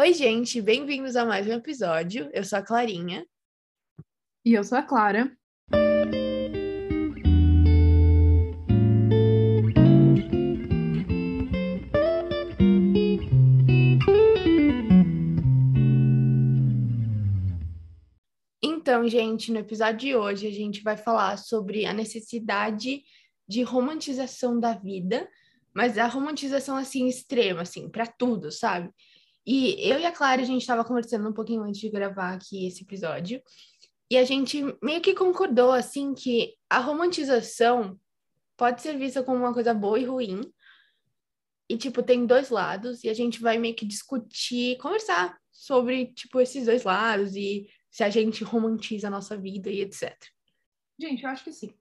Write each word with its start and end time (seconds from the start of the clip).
Oi, 0.00 0.14
gente, 0.14 0.62
bem-vindos 0.62 1.14
a 1.14 1.26
mais 1.26 1.46
um 1.46 1.52
episódio. 1.52 2.30
Eu 2.32 2.42
sou 2.42 2.58
a 2.58 2.62
Clarinha. 2.62 3.22
E 4.42 4.54
eu 4.54 4.64
sou 4.64 4.78
a 4.78 4.82
Clara. 4.82 5.30
Então, 18.62 19.06
gente, 19.06 19.52
no 19.52 19.58
episódio 19.58 19.98
de 19.98 20.16
hoje 20.16 20.46
a 20.46 20.50
gente 20.50 20.82
vai 20.82 20.96
falar 20.96 21.36
sobre 21.36 21.84
a 21.84 21.92
necessidade 21.92 23.02
de 23.46 23.62
romantização 23.62 24.58
da 24.58 24.72
vida, 24.72 25.28
mas 25.74 25.98
a 25.98 26.06
romantização 26.06 26.78
assim 26.78 27.06
extrema, 27.06 27.60
assim, 27.60 27.86
para 27.86 28.06
tudo, 28.06 28.50
sabe? 28.50 28.90
E 29.46 29.76
eu 29.88 29.98
e 29.98 30.06
a 30.06 30.12
Clara, 30.12 30.42
a 30.42 30.44
gente 30.44 30.60
estava 30.60 30.84
conversando 30.84 31.28
um 31.28 31.32
pouquinho 31.32 31.62
antes 31.62 31.80
de 31.80 31.88
gravar 31.88 32.34
aqui 32.34 32.66
esse 32.66 32.82
episódio, 32.82 33.42
e 34.10 34.16
a 34.16 34.24
gente 34.24 34.62
meio 34.82 35.00
que 35.00 35.14
concordou, 35.14 35.72
assim, 35.72 36.14
que 36.14 36.54
a 36.68 36.78
romantização 36.78 37.98
pode 38.56 38.82
ser 38.82 38.98
vista 38.98 39.22
como 39.22 39.38
uma 39.38 39.54
coisa 39.54 39.72
boa 39.72 39.98
e 39.98 40.04
ruim, 40.04 40.52
e, 41.68 41.76
tipo, 41.76 42.02
tem 42.02 42.26
dois 42.26 42.50
lados, 42.50 43.04
e 43.04 43.08
a 43.08 43.14
gente 43.14 43.40
vai 43.40 43.56
meio 43.56 43.76
que 43.76 43.86
discutir, 43.86 44.76
conversar 44.78 45.38
sobre, 45.52 46.12
tipo, 46.12 46.40
esses 46.40 46.66
dois 46.66 46.82
lados, 46.82 47.36
e 47.36 47.68
se 47.90 48.02
a 48.02 48.10
gente 48.10 48.42
romantiza 48.42 49.06
a 49.06 49.10
nossa 49.10 49.36
vida 49.36 49.70
e 49.70 49.80
etc. 49.80 50.12
Gente, 51.00 51.22
eu 51.22 51.30
acho 51.30 51.44
que 51.44 51.52
sim. 51.52 51.72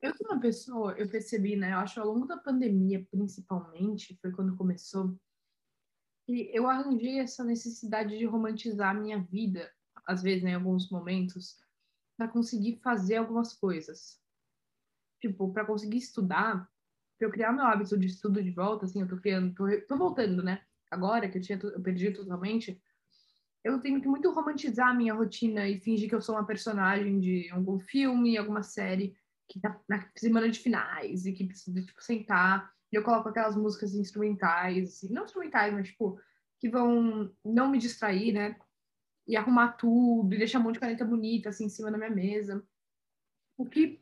Eu 0.00 0.14
sou 0.16 0.26
uma 0.28 0.40
pessoa, 0.40 0.92
eu 0.98 1.08
percebi, 1.08 1.56
né? 1.56 1.72
Eu 1.72 1.78
acho 1.78 2.00
ao 2.00 2.06
longo 2.06 2.26
da 2.26 2.36
pandemia, 2.36 3.06
principalmente, 3.10 4.16
foi 4.20 4.30
quando 4.30 4.56
começou, 4.56 5.16
e 6.26 6.50
eu 6.56 6.66
arranjei 6.66 7.18
essa 7.18 7.44
necessidade 7.44 8.16
de 8.16 8.24
romantizar 8.24 8.90
a 8.90 9.00
minha 9.00 9.20
vida, 9.20 9.70
às 10.06 10.22
vezes, 10.22 10.42
né, 10.42 10.50
em 10.50 10.54
alguns 10.54 10.90
momentos, 10.90 11.58
para 12.16 12.28
conseguir 12.28 12.80
fazer 12.82 13.16
algumas 13.16 13.52
coisas. 13.52 14.20
Tipo, 15.20 15.52
para 15.52 15.64
conseguir 15.64 15.98
estudar, 15.98 16.68
para 17.18 17.28
eu 17.28 17.32
criar 17.32 17.52
meu 17.52 17.64
hábito 17.64 17.98
de 17.98 18.06
estudo 18.06 18.42
de 18.42 18.50
volta, 18.50 18.86
assim, 18.86 19.00
eu 19.00 19.08
tô 19.08 19.16
criando, 19.16 19.54
tô, 19.54 19.64
tô 19.86 19.96
voltando, 19.96 20.42
né? 20.42 20.62
Agora 20.90 21.28
que 21.28 21.38
eu 21.38 21.42
tinha 21.42 21.58
eu 21.58 21.82
perdi 21.82 22.10
totalmente, 22.10 22.80
eu 23.62 23.80
tenho 23.80 24.00
que 24.00 24.08
muito 24.08 24.30
romantizar 24.30 24.88
a 24.88 24.94
minha 24.94 25.14
rotina 25.14 25.66
e 25.68 25.80
fingir 25.80 26.08
que 26.08 26.14
eu 26.14 26.20
sou 26.20 26.34
uma 26.34 26.46
personagem 26.46 27.18
de 27.18 27.50
algum 27.50 27.78
filme, 27.78 28.36
alguma 28.36 28.62
série 28.62 29.16
que 29.48 29.60
tá 29.60 29.80
na 29.88 30.06
semana 30.16 30.48
de 30.48 30.58
finais 30.58 31.26
e 31.26 31.32
que 31.32 31.46
precisa, 31.46 31.82
tipo, 31.82 32.02
sentar 32.02 32.72
e 32.94 32.96
eu 32.96 33.02
coloco 33.02 33.28
aquelas 33.28 33.56
músicas 33.56 33.92
instrumentais, 33.92 34.88
assim, 34.88 35.12
não 35.12 35.24
instrumentais, 35.24 35.74
mas 35.74 35.88
tipo, 35.88 36.16
que 36.60 36.68
vão 36.68 37.28
não 37.44 37.68
me 37.68 37.76
distrair, 37.76 38.32
né? 38.32 38.56
E 39.26 39.36
arrumar 39.36 39.72
tudo, 39.72 40.32
e 40.32 40.38
deixar 40.38 40.60
um 40.60 40.62
monte 40.62 40.74
de 40.74 40.80
caneta 40.80 41.04
bonita 41.04 41.48
assim 41.48 41.64
em 41.64 41.68
cima 41.68 41.90
da 41.90 41.98
minha 41.98 42.10
mesa. 42.10 42.64
O 43.58 43.66
que 43.66 44.00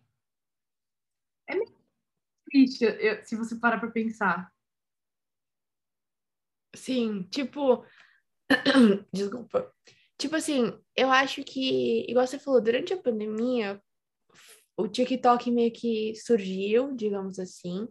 é 1.48 1.55
meio 1.55 1.75
triste 2.45 2.85
eu, 2.85 3.25
se 3.25 3.35
você 3.35 3.57
parar 3.57 3.81
pra 3.81 3.91
pensar. 3.91 4.53
Sim, 6.77 7.23
tipo. 7.31 7.87
Desculpa. 9.11 9.73
Tipo 10.19 10.37
assim, 10.37 10.79
eu 10.95 11.11
acho 11.11 11.43
que, 11.45 12.05
igual 12.11 12.27
você 12.27 12.39
falou, 12.39 12.61
durante 12.61 12.93
a 12.93 13.01
pandemia, 13.01 13.83
o 14.77 14.87
TikTok 14.87 15.51
meio 15.51 15.73
que 15.73 16.15
surgiu, 16.15 16.95
digamos 16.95 17.39
assim, 17.39 17.89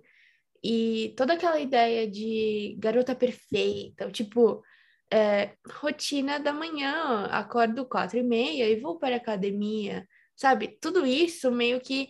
e 0.64 1.14
toda 1.18 1.34
aquela 1.34 1.60
ideia 1.60 2.10
de 2.10 2.76
garota 2.80 3.16
perfeita, 3.16 4.12
tipo, 4.12 4.64
é, 5.12 5.56
rotina 5.82 6.40
da 6.40 6.54
manhã, 6.54 7.26
acordo 7.26 7.86
quatro 7.86 8.20
e 8.20 8.24
meia 8.24 8.70
e 8.70 8.80
vou 8.80 9.00
para 9.00 9.16
a 9.16 9.18
academia, 9.18 10.08
sabe? 10.36 10.78
Tudo 10.80 11.06
isso 11.06 11.52
meio 11.52 11.82
que 11.82 12.10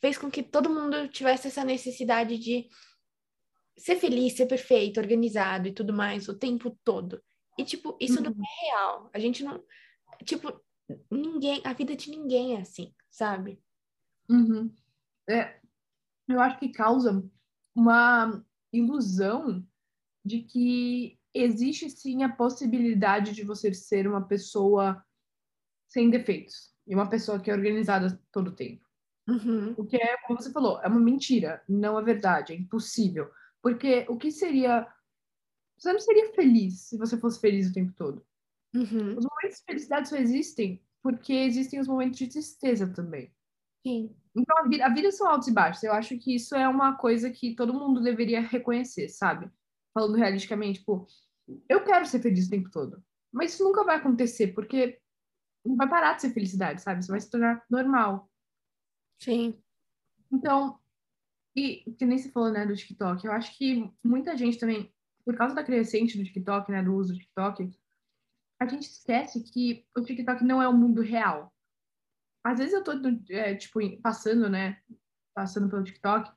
fez 0.00 0.18
com 0.18 0.30
que 0.30 0.42
todo 0.42 0.68
mundo 0.68 1.08
tivesse 1.08 1.48
essa 1.48 1.64
necessidade 1.64 2.38
de 2.38 2.68
ser 3.78 3.96
feliz, 3.96 4.36
ser 4.36 4.46
perfeito, 4.46 5.00
organizado 5.00 5.68
e 5.68 5.72
tudo 5.72 5.92
mais 5.92 6.28
o 6.28 6.38
tempo 6.38 6.76
todo. 6.84 7.22
E, 7.58 7.64
tipo, 7.64 7.96
isso 8.00 8.18
uhum. 8.18 8.24
não 8.24 8.32
é 8.32 8.66
real. 8.66 9.10
A 9.14 9.18
gente 9.18 9.42
não. 9.42 9.62
Tipo, 10.24 10.60
ninguém. 11.10 11.62
A 11.64 11.72
vida 11.72 11.96
de 11.96 12.10
ninguém 12.10 12.56
é 12.56 12.60
assim, 12.60 12.94
sabe? 13.10 13.60
Uhum. 14.28 14.74
É, 15.28 15.58
eu 16.28 16.40
acho 16.40 16.58
que 16.58 16.68
causa 16.68 17.24
uma 17.76 18.44
ilusão 18.72 19.64
de 20.24 20.40
que 20.42 21.18
existe 21.34 21.90
sim 21.90 22.22
a 22.22 22.28
possibilidade 22.28 23.32
de 23.32 23.44
você 23.44 23.72
ser 23.74 24.08
uma 24.08 24.26
pessoa 24.26 25.04
sem 25.88 26.10
defeitos 26.10 26.74
e 26.86 26.94
uma 26.94 27.08
pessoa 27.08 27.38
que 27.38 27.50
é 27.50 27.54
organizada 27.54 28.20
todo 28.32 28.48
o 28.48 28.54
tempo. 28.54 28.84
Uhum. 29.28 29.74
O 29.76 29.84
que 29.84 29.96
é, 29.96 30.16
como 30.26 30.40
você 30.40 30.50
falou, 30.50 30.80
é 30.82 30.88
uma 30.88 31.00
mentira, 31.00 31.62
não 31.68 31.98
é 31.98 32.02
verdade, 32.02 32.52
é 32.52 32.56
impossível. 32.56 33.30
Porque 33.60 34.06
o 34.08 34.16
que 34.16 34.30
seria. 34.30 34.86
Você 35.76 35.92
não 35.92 36.00
seria 36.00 36.32
feliz 36.32 36.88
se 36.88 36.96
você 36.96 37.18
fosse 37.18 37.40
feliz 37.40 37.68
o 37.68 37.72
tempo 37.72 37.92
todo. 37.92 38.24
Uhum. 38.74 39.16
Os 39.16 39.26
momentos 39.26 39.58
de 39.58 39.64
felicidade 39.64 40.08
só 40.08 40.16
existem 40.16 40.82
porque 41.02 41.32
existem 41.32 41.78
os 41.78 41.86
momentos 41.86 42.18
de 42.18 42.26
tristeza 42.26 42.86
também. 42.88 43.32
Sim. 43.86 44.12
Então, 44.34 44.58
a 44.58 44.68
vida, 44.68 44.84
a 44.84 44.88
vida 44.88 45.12
são 45.12 45.28
altos 45.28 45.46
e 45.46 45.52
baixos. 45.52 45.84
Eu 45.84 45.92
acho 45.92 46.18
que 46.18 46.34
isso 46.34 46.56
é 46.56 46.66
uma 46.68 46.96
coisa 46.96 47.30
que 47.30 47.54
todo 47.54 47.72
mundo 47.72 48.02
deveria 48.02 48.40
reconhecer, 48.40 49.08
sabe? 49.08 49.48
Falando 49.94 50.16
realisticamente, 50.16 50.80
tipo, 50.80 51.06
eu 51.68 51.84
quero 51.84 52.04
ser 52.04 52.20
feliz 52.20 52.48
o 52.48 52.50
tempo 52.50 52.68
todo. 52.68 53.00
Mas 53.32 53.54
isso 53.54 53.62
nunca 53.62 53.84
vai 53.84 53.96
acontecer, 53.96 54.48
porque 54.48 55.00
não 55.64 55.76
vai 55.76 55.88
parar 55.88 56.14
de 56.14 56.22
ser 56.22 56.30
felicidade, 56.30 56.82
sabe? 56.82 57.00
Isso 57.00 57.12
vai 57.12 57.20
se 57.20 57.30
tornar 57.30 57.64
normal. 57.70 58.28
Sim. 59.22 59.56
Então, 60.32 60.80
e 61.54 61.94
que 61.96 62.04
nem 62.04 62.18
se 62.18 62.32
falou, 62.32 62.50
né, 62.50 62.66
do 62.66 62.74
TikTok, 62.74 63.24
eu 63.24 63.32
acho 63.32 63.56
que 63.56 63.88
muita 64.04 64.36
gente 64.36 64.58
também, 64.58 64.92
por 65.24 65.36
causa 65.36 65.54
da 65.54 65.62
crescente 65.62 66.18
do 66.18 66.24
TikTok, 66.24 66.72
né, 66.72 66.82
do 66.82 66.92
uso 66.92 67.12
do 67.12 67.18
TikTok, 67.20 67.70
a 68.60 68.66
gente 68.66 68.82
esquece 68.82 69.44
que 69.44 69.86
o 69.96 70.02
TikTok 70.02 70.42
não 70.44 70.60
é 70.60 70.68
o 70.68 70.76
mundo 70.76 71.02
real 71.02 71.55
às 72.46 72.58
vezes 72.58 72.74
eu 72.74 72.84
tô, 72.84 72.92
é, 73.30 73.54
tipo, 73.54 73.80
passando, 74.00 74.48
né? 74.48 74.80
Passando 75.34 75.68
pelo 75.68 75.84
TikTok. 75.84 76.30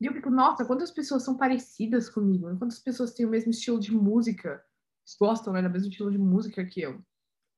E 0.00 0.06
eu 0.06 0.12
fico, 0.12 0.30
nossa, 0.30 0.64
quantas 0.64 0.90
pessoas 0.90 1.22
são 1.22 1.36
parecidas 1.36 2.08
comigo? 2.08 2.56
Quantas 2.58 2.78
pessoas 2.78 3.12
têm 3.12 3.26
o 3.26 3.30
mesmo 3.30 3.50
estilo 3.50 3.78
de 3.78 3.92
música? 3.92 4.64
Gostam, 5.20 5.52
né? 5.52 5.62
Do 5.62 5.70
mesmo 5.70 5.88
estilo 5.88 6.10
de 6.10 6.18
música 6.18 6.64
que 6.64 6.80
eu. 6.80 7.04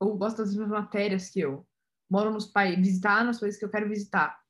Ou 0.00 0.16
gostam 0.16 0.44
das 0.44 0.54
mesmas 0.54 0.70
matérias 0.70 1.30
que 1.30 1.40
eu. 1.40 1.66
Moram 2.10 2.32
nos 2.32 2.46
países, 2.46 2.84
visitar 2.84 3.24
nos 3.24 3.38
países 3.38 3.58
que 3.58 3.64
eu 3.64 3.70
quero 3.70 3.88
visitar. 3.88 4.40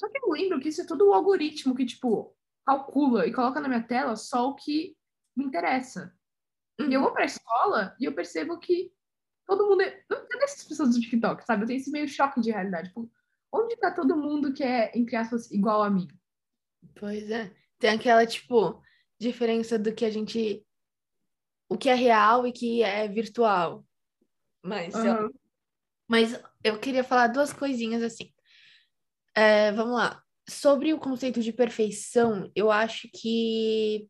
Só 0.00 0.08
que 0.08 0.18
eu 0.18 0.30
lembro 0.30 0.60
que 0.60 0.68
isso 0.68 0.82
é 0.82 0.86
todo 0.86 1.08
o 1.08 1.12
algoritmo 1.12 1.74
que, 1.74 1.84
tipo, 1.84 2.36
calcula 2.64 3.26
e 3.26 3.32
coloca 3.32 3.60
na 3.60 3.68
minha 3.68 3.82
tela 3.82 4.14
só 4.14 4.48
o 4.48 4.54
que 4.54 4.96
me 5.36 5.44
interessa. 5.44 6.14
Uhum. 6.80 6.90
Eu 6.90 7.00
vou 7.00 7.12
pra 7.12 7.24
escola 7.24 7.96
e 7.98 8.04
eu 8.04 8.14
percebo 8.14 8.58
que 8.58 8.92
todo 9.48 9.66
mundo. 9.66 9.80
É... 9.80 9.90
Cadê 10.08 10.44
essas 10.44 10.62
pessoas 10.62 10.94
do 10.94 11.00
TikTok, 11.00 11.44
sabe? 11.44 11.62
Eu 11.62 11.66
tenho 11.66 11.80
esse 11.80 11.90
meio 11.90 12.06
choque 12.06 12.40
de 12.40 12.50
realidade. 12.50 12.88
Tipo, 12.88 13.10
onde 13.50 13.76
tá 13.76 13.90
todo 13.90 14.16
mundo 14.16 14.52
que 14.52 14.62
é, 14.62 14.92
entre 14.94 15.16
aspas, 15.16 15.50
igual 15.50 15.82
a 15.82 15.90
mim? 15.90 16.06
Pois 16.94 17.30
é. 17.30 17.50
Tem 17.78 17.90
aquela, 17.90 18.26
tipo, 18.26 18.80
diferença 19.18 19.78
do 19.78 19.94
que 19.94 20.04
a 20.04 20.10
gente. 20.10 20.64
O 21.68 21.76
que 21.76 21.88
é 21.88 21.94
real 21.94 22.46
e 22.46 22.52
que 22.52 22.82
é 22.82 23.08
virtual. 23.08 23.84
Mas, 24.62 24.94
uhum. 24.94 25.06
eu... 25.06 25.34
Mas 26.06 26.40
eu 26.64 26.78
queria 26.78 27.04
falar 27.04 27.28
duas 27.28 27.52
coisinhas 27.52 28.02
assim. 28.02 28.32
É, 29.34 29.72
vamos 29.72 29.94
lá. 29.94 30.22
Sobre 30.48 30.94
o 30.94 30.98
conceito 30.98 31.42
de 31.42 31.52
perfeição, 31.52 32.50
eu 32.54 32.70
acho 32.70 33.08
que 33.14 34.08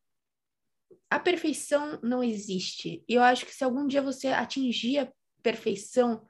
a 1.10 1.19
perfeição 1.19 1.98
não 2.03 2.22
existe. 2.22 3.04
E 3.09 3.15
eu 3.15 3.22
acho 3.22 3.44
que 3.44 3.54
se 3.54 3.65
algum 3.65 3.86
dia 3.86 4.01
você 4.01 4.28
atingir 4.28 4.98
a 4.98 5.13
perfeição, 5.43 6.29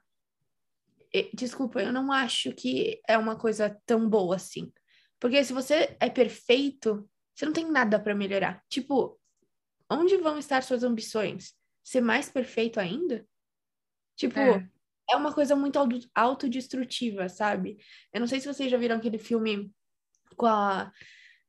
desculpa, 1.33 1.81
eu 1.81 1.91
não 1.91 2.11
acho 2.11 2.53
que 2.53 3.01
é 3.07 3.17
uma 3.17 3.35
coisa 3.35 3.79
tão 3.85 4.07
boa 4.09 4.35
assim. 4.35 4.71
Porque 5.19 5.43
se 5.43 5.53
você 5.53 5.95
é 5.99 6.09
perfeito, 6.09 7.09
você 7.35 7.45
não 7.45 7.53
tem 7.53 7.69
nada 7.69 7.99
para 7.99 8.15
melhorar. 8.15 8.63
Tipo, 8.69 9.19
onde 9.89 10.17
vão 10.17 10.37
estar 10.37 10.63
suas 10.63 10.83
ambições? 10.83 11.53
Ser 11.83 12.01
mais 12.01 12.29
perfeito 12.29 12.79
ainda? 12.79 13.25
Tipo, 14.15 14.39
é, 14.39 14.69
é 15.09 15.15
uma 15.15 15.33
coisa 15.33 15.55
muito 15.55 15.79
autodestrutiva, 16.13 17.27
sabe? 17.27 17.77
Eu 18.13 18.19
não 18.19 18.27
sei 18.27 18.39
se 18.39 18.47
vocês 18.47 18.69
já 18.69 18.77
viram 18.77 18.97
aquele 18.97 19.17
filme 19.17 19.71
com 20.37 20.45
a 20.45 20.91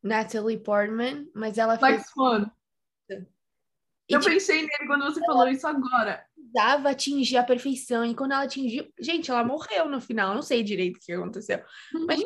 Natalie 0.03 0.59
Portman, 0.59 1.29
mas 1.35 1.59
ela 1.59 1.79
fez. 1.79 2.09
Fun. 2.11 2.47
E, 4.11 4.15
eu 4.15 4.19
tipo, 4.19 4.33
pensei 4.33 4.57
nele 4.57 4.87
quando 4.89 5.05
você 5.05 5.21
falou 5.21 5.47
isso 5.47 5.67
agora. 5.69 6.27
Precisava 6.35 6.91
atingir 6.91 7.37
a 7.37 7.45
perfeição. 7.45 8.05
E 8.05 8.15
quando 8.15 8.33
ela 8.33 8.43
atingiu. 8.43 8.93
Gente, 8.99 9.31
ela 9.31 9.45
morreu 9.45 9.89
no 9.89 10.01
final. 10.01 10.35
Não 10.35 10.43
sei 10.43 10.65
direito 10.65 10.97
o 10.97 11.01
que 11.01 11.13
aconteceu. 11.13 11.63
Uhum. 11.95 12.07
Mas 12.07 12.21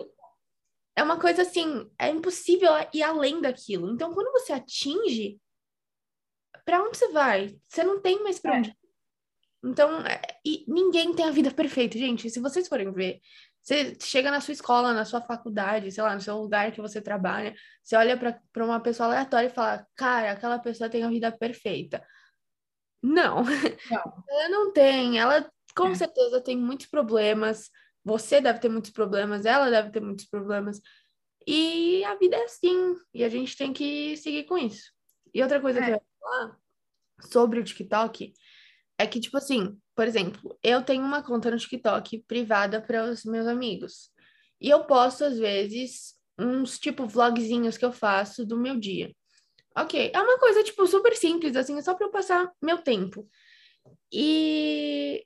é 0.97 1.03
uma 1.03 1.21
coisa 1.21 1.43
assim. 1.43 1.91
É 1.99 2.09
impossível 2.09 2.71
ir 2.93 3.03
além 3.03 3.43
daquilo. 3.43 3.93
Então, 3.93 4.15
quando 4.15 4.33
você 4.33 4.55
atinge. 4.55 5.39
para 6.65 6.83
onde 6.83 6.97
você 6.97 7.09
vai? 7.13 7.55
Você 7.69 7.85
não 7.85 8.01
tem 8.01 8.23
mais 8.23 8.39
para 8.39 8.55
é. 8.55 8.59
onde. 8.59 8.77
Então, 9.63 10.01
é, 10.07 10.23
e 10.45 10.65
ninguém 10.69 11.15
tem 11.15 11.27
a 11.27 11.31
vida 11.31 11.51
perfeita, 11.51 11.99
gente. 11.99 12.29
Se 12.29 12.41
vocês 12.41 12.69
forem 12.69 12.93
ver, 12.93 13.21
você 13.63 13.97
chega 14.01 14.31
na 14.31 14.41
sua 14.41 14.53
escola, 14.53 14.93
na 14.93 15.07
sua 15.07 15.23
faculdade, 15.23 15.91
sei 15.91 16.03
lá, 16.03 16.15
no 16.15 16.21
seu 16.21 16.37
lugar 16.37 16.71
que 16.71 16.83
você 16.83 17.01
trabalha, 17.01 17.55
você 17.83 17.97
olha 17.97 18.17
para 18.17 18.65
uma 18.65 18.79
pessoa 18.79 19.09
aleatória 19.09 19.47
e 19.47 19.55
fala, 19.55 19.87
cara, 19.97 20.33
aquela 20.33 20.59
pessoa 20.59 20.91
tem 20.91 21.03
a 21.03 21.09
vida 21.09 21.33
perfeita. 21.33 22.07
Não, 23.03 23.43
não. 23.43 23.45
ela 24.29 24.49
não 24.51 24.73
tem. 24.73 25.19
Ela 25.19 25.51
com 25.75 25.89
é. 25.89 25.95
certeza 25.95 26.43
tem 26.43 26.57
muitos 26.57 26.87
problemas. 26.87 27.71
Você 28.05 28.41
deve 28.41 28.59
ter 28.59 28.69
muitos 28.69 28.91
problemas, 28.91 29.47
ela 29.47 29.71
deve 29.71 29.91
ter 29.91 30.01
muitos 30.01 30.27
problemas. 30.27 30.79
E 31.47 32.05
a 32.05 32.15
vida 32.17 32.37
é 32.37 32.45
assim, 32.45 32.95
e 33.13 33.25
a 33.25 33.29
gente 33.29 33.57
tem 33.57 33.73
que 33.73 34.17
seguir 34.19 34.45
com 34.45 34.59
isso. 34.59 34.93
E 35.33 35.43
outra 35.43 35.61
coisa 35.61 35.81
é. 35.81 35.83
que 35.83 35.91
eu 35.91 35.95
ia 35.95 36.03
falar 36.21 36.59
sobre 37.31 37.61
o 37.61 37.65
TikTok 37.65 38.35
é 38.99 39.07
que, 39.07 39.21
tipo 39.21 39.37
assim, 39.37 39.79
por 39.95 40.07
exemplo, 40.07 40.59
eu 40.63 40.83
tenho 40.83 41.05
uma 41.05 41.23
conta 41.23 41.51
no 41.51 41.57
TikTok 41.57 42.25
privada 42.27 42.81
para 42.81 43.05
os 43.05 43.25
meus 43.25 43.47
amigos. 43.47 44.11
E 44.61 44.69
eu 44.69 44.85
posto, 44.85 45.25
às 45.25 45.39
vezes, 45.39 46.15
uns, 46.39 46.79
tipo, 46.79 47.07
vlogzinhos 47.07 47.77
que 47.77 47.85
eu 47.85 47.93
faço 47.93 48.45
do 48.45 48.59
meu 48.59 48.77
dia. 48.79 49.15
Ok, 49.77 50.11
é 50.13 50.21
uma 50.21 50.39
coisa, 50.39 50.63
tipo, 50.63 50.87
super 50.87 51.17
simples, 51.17 51.57
assim, 51.57 51.81
só 51.83 51.95
para 51.95 52.07
eu 52.07 52.11
passar 52.11 52.51
meu 52.63 52.79
tempo. 52.79 53.29
E 54.13 55.25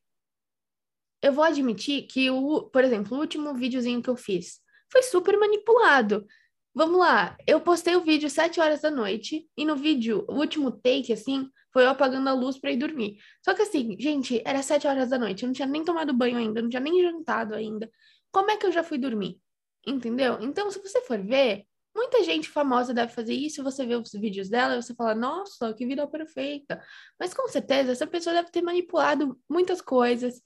eu 1.22 1.32
vou 1.32 1.44
admitir 1.44 2.06
que, 2.06 2.30
o, 2.30 2.62
por 2.70 2.84
exemplo, 2.84 3.16
o 3.16 3.20
último 3.20 3.54
videozinho 3.54 4.02
que 4.02 4.10
eu 4.10 4.16
fiz 4.16 4.60
foi 4.90 5.02
super 5.02 5.38
manipulado. 5.38 6.26
Vamos 6.74 6.98
lá, 6.98 7.36
eu 7.46 7.60
postei 7.60 7.96
o 7.96 8.04
vídeo 8.04 8.30
7 8.30 8.60
horas 8.60 8.82
da 8.82 8.90
noite 8.90 9.48
e 9.56 9.64
no 9.64 9.76
vídeo, 9.76 10.24
o 10.28 10.34
último 10.34 10.70
take, 10.70 11.12
assim, 11.12 11.50
foi 11.72 11.84
eu 11.84 11.90
apagando 11.90 12.28
a 12.28 12.32
luz 12.32 12.58
para 12.58 12.70
ir 12.70 12.76
dormir. 12.76 13.18
Só 13.44 13.54
que 13.54 13.62
assim, 13.62 13.96
gente, 13.98 14.42
era 14.44 14.62
sete 14.62 14.86
horas 14.86 15.10
da 15.10 15.18
noite, 15.18 15.42
eu 15.42 15.46
não 15.48 15.54
tinha 15.54 15.68
nem 15.68 15.84
tomado 15.84 16.12
banho 16.12 16.38
ainda, 16.38 16.62
não 16.62 16.68
tinha 16.68 16.80
nem 16.80 17.02
jantado 17.02 17.54
ainda. 17.54 17.90
Como 18.30 18.50
é 18.50 18.56
que 18.56 18.66
eu 18.66 18.72
já 18.72 18.82
fui 18.82 18.98
dormir? 18.98 19.38
Entendeu? 19.86 20.38
Então, 20.40 20.70
se 20.70 20.80
você 20.80 21.00
for 21.02 21.18
ver, 21.22 21.64
muita 21.94 22.22
gente 22.22 22.48
famosa 22.48 22.94
deve 22.94 23.12
fazer 23.12 23.34
isso, 23.34 23.62
você 23.62 23.86
vê 23.86 23.96
os 23.96 24.12
vídeos 24.12 24.48
dela 24.48 24.76
e 24.76 24.82
você 24.82 24.94
fala, 24.94 25.14
nossa, 25.14 25.72
que 25.74 25.86
vida 25.86 26.06
perfeita. 26.06 26.82
Mas 27.18 27.34
com 27.34 27.48
certeza, 27.48 27.92
essa 27.92 28.06
pessoa 28.06 28.34
deve 28.34 28.50
ter 28.50 28.62
manipulado 28.62 29.38
muitas 29.48 29.80
coisas. 29.80 30.40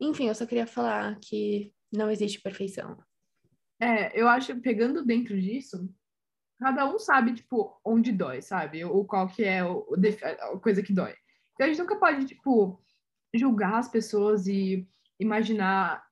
Enfim, 0.00 0.28
eu 0.28 0.34
só 0.34 0.46
queria 0.46 0.66
falar 0.66 1.18
que 1.20 1.72
não 1.92 2.10
existe 2.10 2.40
perfeição. 2.40 2.98
É, 3.80 4.18
eu 4.18 4.28
acho, 4.28 4.58
pegando 4.60 5.04
dentro 5.04 5.38
disso, 5.40 5.88
cada 6.64 6.86
um 6.90 6.98
sabe, 6.98 7.34
tipo, 7.34 7.78
onde 7.84 8.10
dói, 8.10 8.40
sabe? 8.40 8.82
Ou 8.86 9.04
qual 9.04 9.28
que 9.28 9.44
é 9.44 9.62
o, 9.62 9.86
a 10.40 10.58
coisa 10.58 10.82
que 10.82 10.94
dói. 10.94 11.14
Então 11.52 11.66
a 11.66 11.68
gente 11.68 11.78
nunca 11.78 11.96
pode, 11.96 12.24
tipo, 12.24 12.80
julgar 13.34 13.74
as 13.74 13.86
pessoas 13.86 14.46
e 14.46 14.88
imaginar 15.20 16.02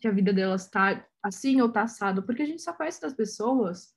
que 0.00 0.08
a 0.08 0.10
vida 0.10 0.32
delas 0.32 0.68
tá 0.68 1.06
assim 1.22 1.60
ou 1.60 1.70
tá 1.70 1.82
assado, 1.82 2.24
porque 2.24 2.42
a 2.42 2.46
gente 2.46 2.60
só 2.60 2.72
conhece 2.72 3.00
das 3.00 3.14
pessoas 3.14 3.94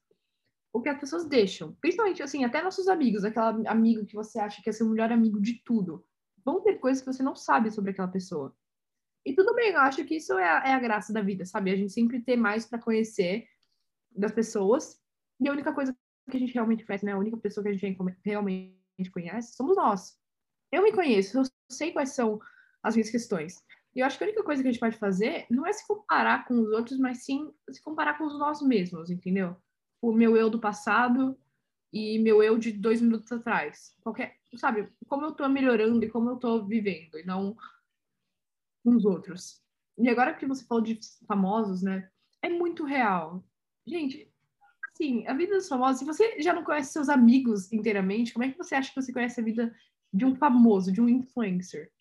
o 0.71 0.81
que 0.81 0.89
as 0.89 0.99
pessoas 0.99 1.25
deixam. 1.25 1.73
Principalmente, 1.81 2.21
assim, 2.21 2.43
até 2.43 2.61
nossos 2.61 2.87
amigos, 2.87 3.23
aquela 3.23 3.49
amigo 3.67 4.05
que 4.05 4.15
você 4.15 4.39
acha 4.39 4.61
que 4.61 4.69
é 4.69 4.71
seu 4.71 4.87
melhor 4.87 5.11
amigo 5.11 5.41
de 5.41 5.63
tudo. 5.63 6.05
Vão 6.45 6.61
ter 6.61 6.75
coisas 6.75 7.01
que 7.01 7.11
você 7.11 7.23
não 7.23 7.35
sabe 7.35 7.71
sobre 7.71 7.89
aquela 7.89 8.07
pessoa. 8.07 8.55
E 9.25 9.33
tudo 9.33 9.55
bem, 9.55 9.71
eu 9.71 9.79
acho 9.79 10.05
que 10.05 10.17
isso 10.17 10.37
é 10.37 10.47
a, 10.47 10.63
é 10.67 10.73
a 10.73 10.79
graça 10.79 11.11
da 11.11 11.21
vida, 11.21 11.43
sabe? 11.43 11.71
A 11.71 11.75
gente 11.75 11.91
sempre 11.91 12.21
ter 12.21 12.35
mais 12.35 12.67
para 12.67 12.77
conhecer 12.77 13.47
das 14.15 14.31
pessoas 14.31 15.01
e 15.39 15.49
a 15.49 15.51
única 15.51 15.73
coisa 15.73 15.95
que 16.29 16.37
a 16.37 16.39
gente 16.39 16.53
realmente 16.53 16.85
conhece, 16.85 17.05
né? 17.05 17.11
A 17.11 17.17
única 17.17 17.37
pessoa 17.37 17.63
que 17.63 17.69
a 17.69 17.73
gente 17.73 17.97
realmente 18.23 19.11
conhece 19.11 19.55
somos 19.55 19.75
nós. 19.75 20.17
Eu 20.71 20.83
me 20.83 20.91
conheço, 20.91 21.39
eu 21.39 21.43
sei 21.69 21.91
quais 21.91 22.15
são 22.15 22.39
as 22.81 22.95
minhas 22.95 23.09
questões. 23.09 23.63
E 23.95 23.99
eu 23.99 24.05
acho 24.05 24.17
que 24.17 24.23
a 24.23 24.27
única 24.27 24.43
coisa 24.43 24.61
que 24.61 24.67
a 24.67 24.71
gente 24.71 24.79
pode 24.79 24.97
fazer 24.97 25.45
não 25.49 25.65
é 25.65 25.73
se 25.73 25.85
comparar 25.87 26.45
com 26.47 26.55
os 26.55 26.71
outros, 26.71 26.97
mas 26.97 27.23
sim 27.23 27.53
se 27.69 27.81
comparar 27.81 28.17
com 28.17 28.25
os 28.25 28.37
nós 28.39 28.61
mesmos, 28.61 29.09
entendeu? 29.09 29.55
O 30.01 30.11
meu 30.11 30.35
eu 30.35 30.49
do 30.49 30.59
passado 30.59 31.37
e 31.91 32.17
meu 32.19 32.41
eu 32.41 32.57
de 32.57 32.71
dois 32.71 33.01
minutos 33.01 33.31
atrás. 33.31 33.95
Qualquer, 34.01 34.35
sabe? 34.55 34.91
Como 35.07 35.25
eu 35.25 35.33
tô 35.33 35.47
melhorando 35.47 36.03
e 36.03 36.09
como 36.09 36.31
eu 36.31 36.37
tô 36.37 36.65
vivendo, 36.65 37.19
e 37.19 37.23
não 37.23 37.55
com 38.83 38.95
os 38.95 39.05
outros. 39.05 39.61
E 39.97 40.09
agora 40.09 40.33
que 40.33 40.47
você 40.47 40.65
falou 40.65 40.83
de 40.83 40.99
famosos, 41.27 41.83
né? 41.83 42.09
É 42.41 42.49
muito 42.49 42.83
real. 42.83 43.45
Gente, 43.85 44.32
assim, 44.93 45.25
a 45.27 45.33
vida 45.33 45.55
dos 45.55 45.67
famosos, 45.67 45.99
se 45.99 46.05
você 46.05 46.41
já 46.41 46.53
não 46.53 46.63
conhece 46.63 46.93
seus 46.93 47.09
amigos 47.09 47.71
inteiramente, 47.71 48.33
como 48.33 48.45
é 48.45 48.51
que 48.51 48.57
você 48.57 48.75
acha 48.75 48.89
que 48.93 49.01
você 49.01 49.11
conhece 49.11 49.39
a 49.39 49.43
vida 49.43 49.75
de 50.13 50.25
um 50.25 50.35
famoso, 50.35 50.91
de 50.91 51.01
um 51.01 51.09
influencer? 51.09 51.91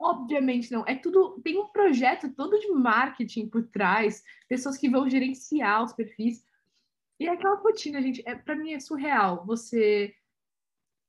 Obviamente 0.00 0.70
não. 0.72 0.84
É 0.86 0.96
tudo. 0.96 1.40
Tem 1.42 1.58
um 1.58 1.68
projeto 1.68 2.32
todo 2.34 2.58
de 2.58 2.68
marketing 2.72 3.48
por 3.48 3.68
trás, 3.68 4.24
pessoas 4.48 4.76
que 4.76 4.88
vão 4.88 5.08
gerenciar 5.08 5.84
os 5.84 5.92
perfis. 5.92 6.44
E 7.20 7.26
é 7.26 7.30
aquela 7.30 7.56
rotina, 7.56 8.02
gente, 8.02 8.22
é, 8.26 8.34
para 8.34 8.56
mim 8.56 8.72
é 8.72 8.80
surreal. 8.80 9.44
Você 9.46 10.12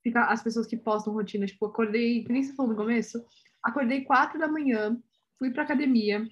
fica 0.03 0.25
as 0.25 0.43
pessoas 0.43 0.67
que 0.67 0.77
postam 0.77 1.13
rotina, 1.13 1.45
tipo, 1.45 1.65
acordei, 1.65 2.23
que 2.23 2.31
nem 2.31 2.43
você 2.43 2.53
falou 2.53 2.71
no 2.71 2.77
começo, 2.77 3.25
acordei 3.63 4.03
quatro 4.03 4.37
da 4.37 4.47
manhã, 4.47 5.01
fui 5.39 5.49
pra 5.49 5.63
academia, 5.63 6.27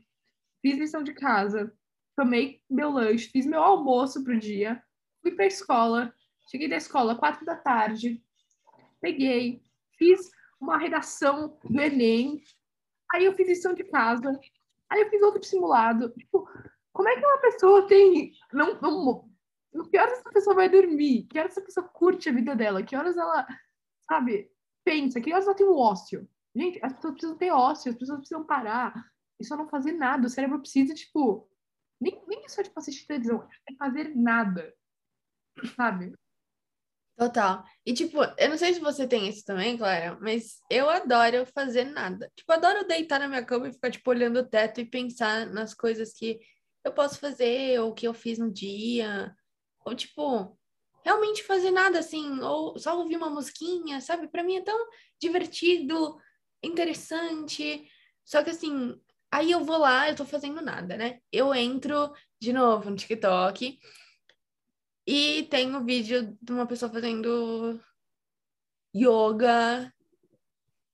fiz 0.62 0.78
lição 0.78 1.02
de 1.02 1.14
casa, 1.14 1.74
tomei 2.16 2.62
meu 2.70 2.92
lanche, 2.92 3.30
fiz 3.30 3.46
meu 3.46 3.62
almoço 3.62 4.24
pro 4.24 4.40
dia, 4.40 4.82
fui 5.22 5.32
pra 5.32 5.46
escola, 5.46 6.14
cheguei 6.50 6.68
da 6.68 6.78
escola 6.78 7.16
quatro 7.16 7.46
da 7.46 7.56
tarde, 7.56 8.24
peguei, 9.00 9.62
fiz 9.98 10.30
uma 10.60 10.78
redação 10.78 11.58
do 11.64 11.82
Enem, 11.82 12.42
aí 13.14 13.26
eu 13.26 13.34
fiz 13.34 13.48
lição 13.48 13.74
de 13.74 13.84
casa, 13.84 14.40
aí 14.90 15.02
eu 15.02 15.10
fiz 15.10 15.22
outro 15.22 15.44
simulado. 15.44 16.12
Tipo, 16.12 16.48
como 16.94 17.10
é 17.10 17.16
que 17.16 17.26
uma 17.26 17.40
pessoa 17.40 17.88
tem. 17.88 18.32
Não, 18.54 18.80
não, 18.82 19.32
que 19.90 19.98
horas 19.98 20.20
essa 20.20 20.30
pessoa 20.30 20.56
vai 20.56 20.70
dormir? 20.70 21.24
Que 21.24 21.40
horas 21.40 21.54
essa 21.54 21.62
pessoa 21.62 21.88
curte 21.88 22.30
a 22.30 22.34
vida 22.34 22.56
dela? 22.56 22.84
Que 22.84 22.96
horas 22.96 23.18
ela, 23.18 23.48
sabe, 24.02 24.50
pensa? 24.84 25.22
Que 25.22 25.34
horas 25.34 25.46
ela 25.46 25.56
tem 25.56 25.68
um 25.68 25.78
ócio? 25.78 26.28
Gente, 26.54 26.80
as 26.84 26.94
pessoas 26.94 27.14
precisam 27.14 27.38
ter 27.38 27.52
ócio, 27.52 27.92
as 27.92 27.98
pessoas 27.98 28.20
precisam 28.20 28.46
parar 28.46 28.94
e 29.40 29.46
só 29.46 29.56
não 29.56 29.70
fazer 29.70 29.94
nada. 29.94 30.28
O 30.28 30.30
cérebro 30.30 30.60
precisa, 30.60 30.94
tipo, 30.94 31.48
nem, 32.02 32.22
nem 32.28 32.50
só, 32.50 32.64
tipo, 32.64 32.80
assistir 32.80 33.06
televisão, 33.06 33.48
é 33.70 33.76
fazer 33.76 34.16
nada. 34.16 34.74
Sabe? 35.76 36.14
Total. 37.16 37.64
E, 37.86 37.94
tipo, 37.94 38.18
eu 38.38 38.50
não 38.50 38.58
sei 38.58 38.74
se 38.74 38.80
você 38.80 39.08
tem 39.08 39.28
isso 39.30 39.46
também, 39.46 39.78
Clara, 39.78 40.18
mas 40.20 40.60
eu 40.72 40.90
adoro 40.90 41.46
fazer 41.54 41.86
nada. 41.86 42.32
Tipo, 42.36 42.52
adoro 42.52 42.88
deitar 42.88 43.20
na 43.20 43.28
minha 43.28 43.46
cama 43.46 43.68
e 43.68 43.74
ficar, 43.74 43.92
tipo, 43.92 44.10
olhando 44.10 44.40
o 44.40 44.48
teto 44.48 44.82
e 44.82 44.86
pensar 44.86 45.46
nas 45.46 45.74
coisas 45.74 46.14
que 46.14 46.40
eu 46.84 46.92
posso 46.92 47.20
fazer, 47.20 47.80
ou 47.80 47.94
que 47.94 48.08
eu 48.08 48.14
fiz 48.14 48.40
no 48.40 48.52
dia. 48.52 49.36
Ou, 49.86 49.94
tipo, 49.94 50.58
realmente 51.06 51.44
fazer 51.44 51.70
nada, 51.70 52.00
assim. 52.00 52.40
Ou 52.42 52.80
só 52.80 52.98
ouvir 52.98 53.18
uma 53.18 53.30
musiquinha, 53.30 54.02
sabe? 54.02 54.28
Pra 54.28 54.44
mim 54.44 54.56
é 54.56 54.64
tão 54.64 54.88
divertido, 55.22 56.18
interessante. 56.64 57.88
Só 58.26 58.44
que, 58.44 58.50
assim, 58.50 59.00
Aí 59.32 59.52
eu 59.52 59.64
vou 59.64 59.78
lá, 59.78 60.10
eu 60.10 60.16
tô 60.16 60.26
fazendo 60.26 60.62
nada, 60.62 60.98
né? 60.98 61.22
Eu 61.32 61.56
entro 61.56 62.14
de 62.40 62.52
novo 62.52 62.90
no 62.90 62.98
TikTok 62.98 63.80
e 65.08 65.44
tem 65.44 65.74
um 65.74 65.86
vídeo 65.86 66.38
de 66.42 66.52
uma 66.52 66.68
pessoa 66.68 66.92
fazendo 66.92 67.82
yoga 68.96 69.94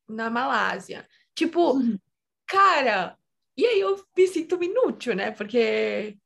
na 0.08 0.29
Malásia. 0.29 1.08
Tipo, 1.36 1.74
uhum. 1.74 2.00
cara, 2.48 3.17
e 3.58 3.65
aí 3.65 3.79
eu 3.79 4.06
me 4.15 4.27
sinto 4.27 4.63
inútil, 4.63 5.15
né? 5.15 5.32
Porque. 5.32 6.17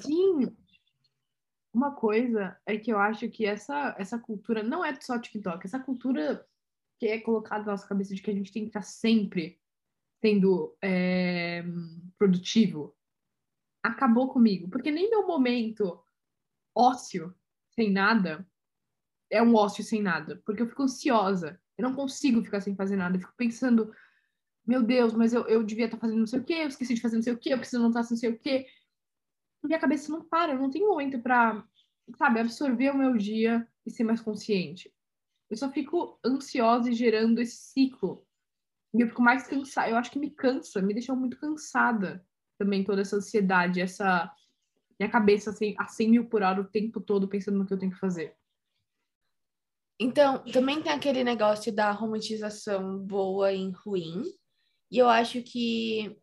Sim. 0.00 0.56
Uma 1.72 1.94
coisa 1.94 2.56
é 2.64 2.78
que 2.78 2.92
eu 2.92 2.98
acho 2.98 3.28
que 3.28 3.44
essa, 3.44 3.94
essa 3.98 4.18
cultura 4.18 4.62
não 4.62 4.84
é 4.84 4.98
só 5.00 5.18
TikTok, 5.18 5.66
essa 5.66 5.80
cultura 5.80 6.46
que 6.98 7.06
é 7.06 7.20
colocada 7.20 7.64
na 7.64 7.72
nossa 7.72 7.86
cabeça 7.86 8.14
de 8.14 8.22
que 8.22 8.30
a 8.30 8.34
gente 8.34 8.52
tem 8.52 8.62
que 8.62 8.68
estar 8.68 8.82
sempre 8.82 9.60
sendo 10.24 10.74
é, 10.80 11.62
produtivo, 12.18 12.96
acabou 13.82 14.32
comigo. 14.32 14.70
Porque 14.70 14.90
nem 14.90 15.10
meu 15.10 15.26
momento 15.26 16.02
ócio, 16.74 17.34
sem 17.74 17.92
nada, 17.92 18.48
é 19.28 19.42
um 19.42 19.54
ócio 19.54 19.84
sem 19.84 20.00
nada. 20.00 20.40
Porque 20.46 20.62
eu 20.62 20.66
fico 20.66 20.82
ansiosa. 20.82 21.60
Eu 21.76 21.82
não 21.82 21.94
consigo 21.94 22.42
ficar 22.42 22.62
sem 22.62 22.74
fazer 22.74 22.96
nada. 22.96 23.16
Eu 23.16 23.20
fico 23.20 23.34
pensando, 23.36 23.94
meu 24.66 24.82
Deus, 24.82 25.12
mas 25.12 25.34
eu, 25.34 25.46
eu 25.46 25.62
devia 25.62 25.84
estar 25.84 25.98
fazendo 25.98 26.20
não 26.20 26.26
sei 26.26 26.40
o 26.40 26.44
quê, 26.44 26.54
eu 26.54 26.68
esqueci 26.68 26.94
de 26.94 27.02
fazer 27.02 27.16
não 27.16 27.22
sei 27.22 27.34
o 27.34 27.38
quê, 27.38 27.52
eu 27.52 27.58
preciso 27.58 27.82
não 27.82 27.90
estar 27.90 28.00
não 28.08 28.16
sei 28.16 28.30
o 28.30 28.38
quê. 28.38 28.66
Minha 29.62 29.78
cabeça 29.78 30.10
não 30.10 30.24
para, 30.24 30.52
eu 30.52 30.58
não 30.58 30.70
tenho 30.70 30.88
momento 30.88 31.20
para, 31.20 31.62
sabe, 32.16 32.40
absorver 32.40 32.90
o 32.90 32.96
meu 32.96 33.14
dia 33.18 33.68
e 33.84 33.90
ser 33.90 34.04
mais 34.04 34.22
consciente. 34.22 34.90
Eu 35.50 35.56
só 35.58 35.70
fico 35.70 36.18
ansiosa 36.24 36.88
e 36.88 36.94
gerando 36.94 37.42
esse 37.42 37.56
ciclo 37.56 38.23
e 38.94 39.00
eu 39.00 39.08
fico 39.08 39.20
mais 39.20 39.46
cansada. 39.46 39.90
Eu 39.90 39.96
acho 39.96 40.10
que 40.10 40.18
me 40.18 40.30
cansa, 40.30 40.80
me 40.80 40.94
deixa 40.94 41.14
muito 41.14 41.36
cansada 41.38 42.24
também 42.56 42.84
toda 42.84 43.02
essa 43.02 43.16
ansiedade, 43.16 43.80
essa. 43.80 44.30
Minha 44.98 45.10
cabeça 45.10 45.50
assim, 45.50 45.74
a 45.76 45.88
100 45.88 46.08
mil 46.08 46.28
por 46.28 46.42
hora 46.42 46.60
o 46.60 46.70
tempo 46.70 47.00
todo 47.00 47.26
pensando 47.26 47.58
no 47.58 47.66
que 47.66 47.74
eu 47.74 47.78
tenho 47.78 47.90
que 47.90 47.98
fazer. 47.98 48.36
Então, 49.98 50.44
também 50.44 50.80
tem 50.80 50.92
aquele 50.92 51.24
negócio 51.24 51.74
da 51.74 51.90
romantização 51.90 52.98
boa 52.98 53.52
e 53.52 53.70
ruim. 53.70 54.22
E 54.90 54.98
eu 54.98 55.08
acho 55.08 55.42
que, 55.42 56.16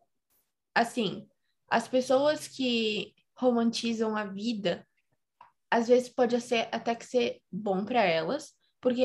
assim, 0.74 1.28
as 1.68 1.86
pessoas 1.86 2.48
que 2.48 3.14
romantizam 3.36 4.16
a 4.16 4.24
vida, 4.24 4.86
às 5.70 5.88
vezes 5.88 6.08
pode 6.08 6.40
ser 6.40 6.68
até 6.72 6.94
que 6.94 7.04
ser 7.04 7.42
bom 7.50 7.84
para 7.84 8.02
elas, 8.02 8.54
porque 8.80 9.04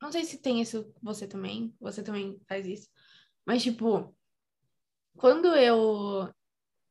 não 0.00 0.12
sei 0.12 0.24
se 0.24 0.38
tem 0.38 0.60
isso 0.60 0.92
você 1.02 1.26
também, 1.26 1.74
você 1.80 2.02
também 2.02 2.38
faz 2.48 2.66
isso, 2.66 2.88
mas 3.48 3.62
tipo, 3.62 4.14
quando 5.16 5.54
eu, 5.56 6.28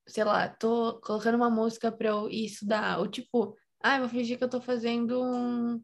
sei 0.07 0.23
lá, 0.23 0.49
tô 0.49 0.99
colocando 1.01 1.35
uma 1.35 1.51
música 1.51 1.91
para 1.91 2.09
eu 2.09 2.27
ir 2.31 2.45
estudar, 2.45 2.97
ou 2.97 3.07
tipo, 3.07 3.55
ah, 3.79 3.99
vou 3.99 4.09
fingir 4.09 4.39
que 4.39 4.43
eu 4.43 4.49
tô 4.49 4.59
fazendo 4.59 5.21
um, 5.23 5.79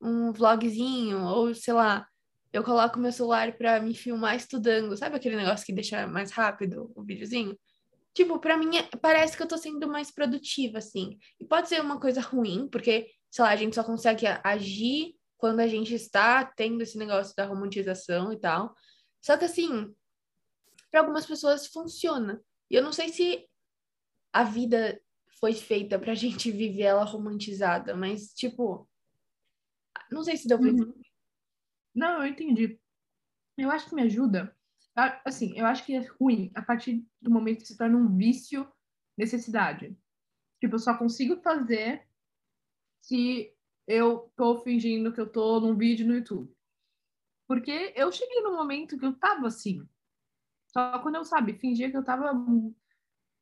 um 0.00 0.32
vlogzinho, 0.32 1.22
ou 1.26 1.54
sei 1.54 1.74
lá, 1.74 2.08
eu 2.50 2.64
coloco 2.64 2.98
meu 2.98 3.12
celular 3.12 3.52
para 3.58 3.78
me 3.78 3.94
filmar 3.94 4.36
estudando, 4.36 4.96
sabe 4.96 5.16
aquele 5.16 5.36
negócio 5.36 5.66
que 5.66 5.72
deixa 5.74 6.06
mais 6.06 6.30
rápido 6.30 6.90
o 6.96 7.04
videozinho? 7.04 7.54
Tipo, 8.14 8.40
para 8.40 8.56
mim 8.56 8.78
é, 8.78 8.88
parece 9.02 9.36
que 9.36 9.42
eu 9.42 9.48
tô 9.48 9.58
sendo 9.58 9.86
mais 9.86 10.10
produtiva, 10.10 10.78
assim. 10.78 11.18
E 11.38 11.44
pode 11.44 11.68
ser 11.68 11.78
uma 11.82 12.00
coisa 12.00 12.22
ruim, 12.22 12.66
porque, 12.72 13.06
sei 13.30 13.44
lá, 13.44 13.50
a 13.50 13.56
gente 13.56 13.74
só 13.76 13.84
consegue 13.84 14.24
agir 14.42 15.14
quando 15.36 15.60
a 15.60 15.66
gente 15.66 15.94
está 15.94 16.42
tendo 16.42 16.80
esse 16.80 16.96
negócio 16.96 17.36
da 17.36 17.44
romantização 17.44 18.32
e 18.32 18.40
tal. 18.40 18.74
Só 19.20 19.36
que, 19.36 19.44
assim, 19.44 19.94
para 20.90 21.00
algumas 21.00 21.26
pessoas 21.26 21.66
funciona. 21.66 22.42
E 22.70 22.74
eu 22.74 22.82
não 22.82 22.92
sei 22.92 23.08
se 23.08 23.48
a 24.32 24.44
vida 24.44 25.00
foi 25.38 25.52
feita 25.54 25.98
pra 25.98 26.14
gente 26.14 26.50
viver 26.50 26.82
ela 26.82 27.04
romantizada, 27.04 27.96
mas, 27.96 28.32
tipo, 28.34 28.88
não 30.10 30.22
sei 30.22 30.36
se 30.36 30.48
deu 30.48 30.58
pra 30.58 30.68
uhum. 30.68 30.94
Não, 31.94 32.22
eu 32.22 32.30
entendi. 32.30 32.78
Eu 33.58 33.70
acho 33.70 33.88
que 33.88 33.94
me 33.94 34.02
ajuda 34.02 34.56
Assim, 35.24 35.56
eu 35.58 35.66
acho 35.66 35.84
que 35.84 35.94
é 35.94 36.06
ruim 36.20 36.50
a 36.54 36.62
partir 36.62 37.04
do 37.20 37.30
momento 37.30 37.60
que 37.60 37.68
se 37.68 37.76
torna 37.76 37.96
um 37.96 38.16
vício, 38.16 38.70
necessidade. 39.16 39.96
Tipo, 40.60 40.74
eu 40.74 40.78
só 40.78 40.96
consigo 40.96 41.40
fazer 41.40 42.06
se 43.00 43.54
eu 43.86 44.30
tô 44.36 44.58
fingindo 44.62 45.12
que 45.12 45.20
eu 45.20 45.30
tô 45.30 45.60
num 45.60 45.76
vídeo 45.76 46.06
no 46.06 46.14
YouTube. 46.14 46.54
Porque 47.50 47.92
eu 47.96 48.12
cheguei 48.12 48.42
no 48.42 48.52
momento 48.52 48.96
que 48.96 49.04
eu 49.04 49.12
tava 49.12 49.48
assim. 49.48 49.84
Só 50.68 51.00
quando 51.00 51.16
eu, 51.16 51.24
sabe, 51.24 51.58
fingia 51.58 51.90
que 51.90 51.96
eu 51.96 52.04
tava 52.04 52.32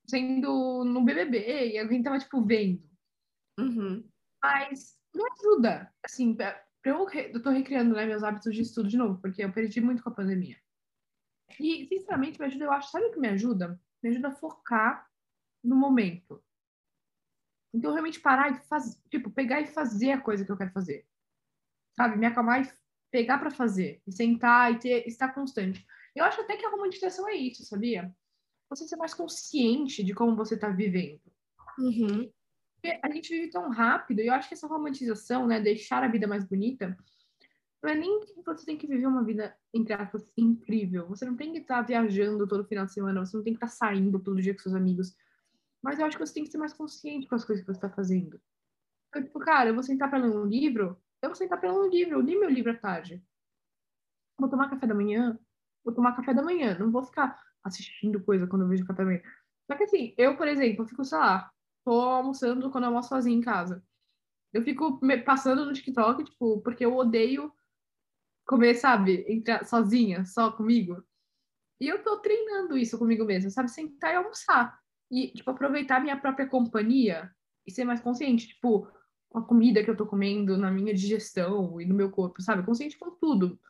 sendo 0.09 0.83
no 0.83 1.05
BBB 1.05 1.73
e 1.73 1.79
alguém 1.79 2.03
tava, 2.03 2.19
tipo, 2.19 2.43
vendo. 2.43 2.89
Uhum. 3.61 4.09
Mas 4.43 4.99
me 5.15 5.23
ajuda, 5.31 5.95
assim, 6.03 6.35
eu, 6.85 7.07
eu 7.07 7.43
tô 7.43 7.51
recriando 7.51 7.95
né, 7.95 8.07
meus 8.07 8.23
hábitos 8.23 8.55
de 8.55 8.63
estudo 8.63 8.89
de 8.89 8.97
novo, 8.97 9.21
porque 9.21 9.45
eu 9.45 9.53
perdi 9.53 9.79
muito 9.79 10.03
com 10.03 10.09
a 10.09 10.15
pandemia. 10.15 10.57
E, 11.61 11.87
sinceramente, 11.87 12.41
me 12.41 12.47
ajuda, 12.47 12.65
eu 12.65 12.73
acho, 12.73 12.91
sabe 12.91 13.09
o 13.09 13.13
que 13.13 13.21
me 13.21 13.29
ajuda? 13.29 13.79
Me 14.03 14.09
ajuda 14.09 14.29
a 14.29 14.37
focar 14.37 15.07
no 15.63 15.77
momento. 15.77 16.43
Então, 17.75 17.93
realmente 17.93 18.21
parar 18.21 18.53
e 18.53 18.55
fazer, 18.69 18.99
tipo, 19.11 19.31
pegar 19.31 19.61
e 19.61 19.67
fazer 19.67 20.13
a 20.13 20.21
coisa 20.23 20.47
que 20.47 20.51
eu 20.51 20.57
quero 20.57 20.73
fazer. 20.73 21.07
Sabe? 21.95 22.17
Me 22.17 22.25
acalmar 22.25 22.63
e 22.63 22.88
pegar 23.11 23.39
para 23.39 23.51
fazer. 23.51 24.01
E 24.07 24.13
sentar 24.13 24.73
e 24.73 24.79
ter, 24.79 25.07
estar 25.07 25.29
constante. 25.35 25.85
Eu 26.15 26.25
acho 26.25 26.41
até 26.41 26.57
que 26.57 26.67
a 26.67 26.71
romantização 26.71 27.29
é 27.29 27.35
isso, 27.35 27.65
sabia? 27.65 28.15
Você 28.71 28.87
ser 28.87 28.97
mais 28.97 29.15
consciente 29.15 30.03
de 30.03 30.15
como 30.15 30.37
você 30.37 30.57
tá 30.57 30.69
vivendo. 30.69 31.21
Uhum. 31.79 32.31
Porque 32.75 32.99
a 33.03 33.11
gente 33.11 33.29
vive 33.29 33.51
tão 33.51 33.71
rápido, 33.71 34.21
e 34.21 34.27
eu 34.27 34.33
acho 34.33 34.49
que 34.49 34.55
essa 34.55 34.67
romantização, 34.67 35.47
né, 35.47 35.61
deixar 35.61 36.03
a 36.03 36.09
vida 36.09 36.27
mais 36.27 36.45
bonita, 36.45 36.97
não 37.83 37.91
é 37.91 37.95
nem 37.95 38.21
que 38.21 38.43
você 38.45 38.67
tem 38.67 38.77
que 38.77 38.87
viver 38.87 39.07
uma 39.07 39.25
vida, 39.25 39.57
entre 39.73 39.93
aspas, 39.93 40.33
incrível. 40.37 41.07
Você 41.09 41.25
não 41.25 41.37
tem 41.37 41.53
que 41.53 41.59
estar 41.59 41.83
viajando 41.83 42.47
todo 42.47 42.65
final 42.65 42.87
de 42.87 42.93
semana, 42.93 43.25
você 43.25 43.37
não 43.37 43.45
tem 43.45 43.53
que 43.53 43.65
estar 43.65 43.69
saindo 43.69 44.19
todo 44.19 44.43
dia 44.43 44.53
com 44.53 44.61
seus 44.61 44.75
amigos. 44.75 45.17
Mas 45.81 45.99
eu 45.99 46.07
acho 46.07 46.17
que 46.17 46.27
você 46.27 46.35
tem 46.35 46.45
que 46.45 46.51
ser 46.51 46.59
mais 46.59 46.73
consciente 46.73 47.29
com 47.29 47.37
as 47.37 47.45
coisas 47.45 47.65
que 47.65 47.73
você 47.73 47.79
está 47.79 47.89
fazendo. 47.89 48.41
Então, 49.09 49.23
tipo, 49.23 49.39
cara, 49.39 49.71
eu 49.71 49.75
vou 49.75 49.83
sentar 49.83 50.11
para 50.11 50.19
ler 50.19 50.37
um 50.37 50.45
livro, 50.45 51.01
eu 51.23 51.29
vou 51.29 51.37
sentar 51.37 51.61
para 51.61 51.73
ler 51.73 51.79
um 51.79 51.89
livro, 51.89 52.15
eu 52.15 52.21
li 52.21 52.39
meu 52.39 52.49
livro 52.49 52.73
à 52.73 52.77
tarde. 52.77 53.23
Vou 54.39 54.49
tomar 54.49 54.71
café 54.71 54.87
da 54.87 54.95
manhã, 54.95 55.39
vou 55.85 55.95
tomar 55.95 56.15
café 56.15 56.33
da 56.33 56.43
manhã, 56.43 56.79
não 56.79 56.91
vou 56.91 57.03
ficar 57.05 57.41
assistindo 57.65 58.23
coisa 58.23 58.47
quando 58.47 58.63
eu 58.63 58.69
vejo 58.69 58.87
café 58.87 59.03
da 59.03 59.07
manhã. 59.07 59.23
Só 59.71 59.77
que 59.77 59.85
assim, 59.85 60.15
eu, 60.17 60.37
por 60.37 60.47
exemplo, 60.49 60.87
fico, 60.87 61.05
sei 61.05 61.19
lá, 61.19 61.51
tô 61.85 62.01
almoçando 62.01 62.71
quando 62.71 62.85
eu 62.85 62.89
almoço 62.89 63.09
sozinha 63.09 63.37
em 63.37 63.41
casa. 63.41 63.85
Eu 64.53 64.63
fico 64.63 65.01
passando 65.25 65.67
no 65.67 65.73
TikTok, 65.73 66.25
tipo, 66.25 66.61
porque 66.63 66.85
eu 66.85 66.97
odeio 66.97 67.53
comer, 68.47 68.75
sabe, 68.75 69.25
entre, 69.29 69.63
sozinha, 69.65 70.25
só 70.25 70.51
comigo. 70.51 71.05
E 71.81 71.87
eu 71.87 72.03
tô 72.03 72.19
treinando 72.19 72.77
isso 72.79 72.99
comigo 72.99 73.25
mesma, 73.25 73.51
sabe? 73.51 73.71
Sentar 73.71 74.13
e 74.13 74.17
almoçar. 74.17 74.81
E, 75.11 75.33
tipo, 75.33 75.51
aproveitar 75.51 76.01
minha 76.01 76.19
própria 76.19 76.49
companhia 76.49 77.31
e 77.67 77.71
ser 77.71 77.85
mais 77.85 78.01
consciente, 78.01 78.49
tipo, 78.49 78.89
a 79.35 79.43
comida 79.43 79.83
que 79.83 79.91
eu 79.91 79.97
tô 79.97 80.07
comendo, 80.07 80.57
na 80.57 80.71
minha 80.71 80.95
digestão 80.95 81.81
e 81.81 81.87
no 81.87 81.95
meu 81.95 82.11
corpo, 82.11 82.41
sabe? 82.41 82.65
Consciente 82.65 82.99
com 82.99 83.11
tudo. 83.11 83.61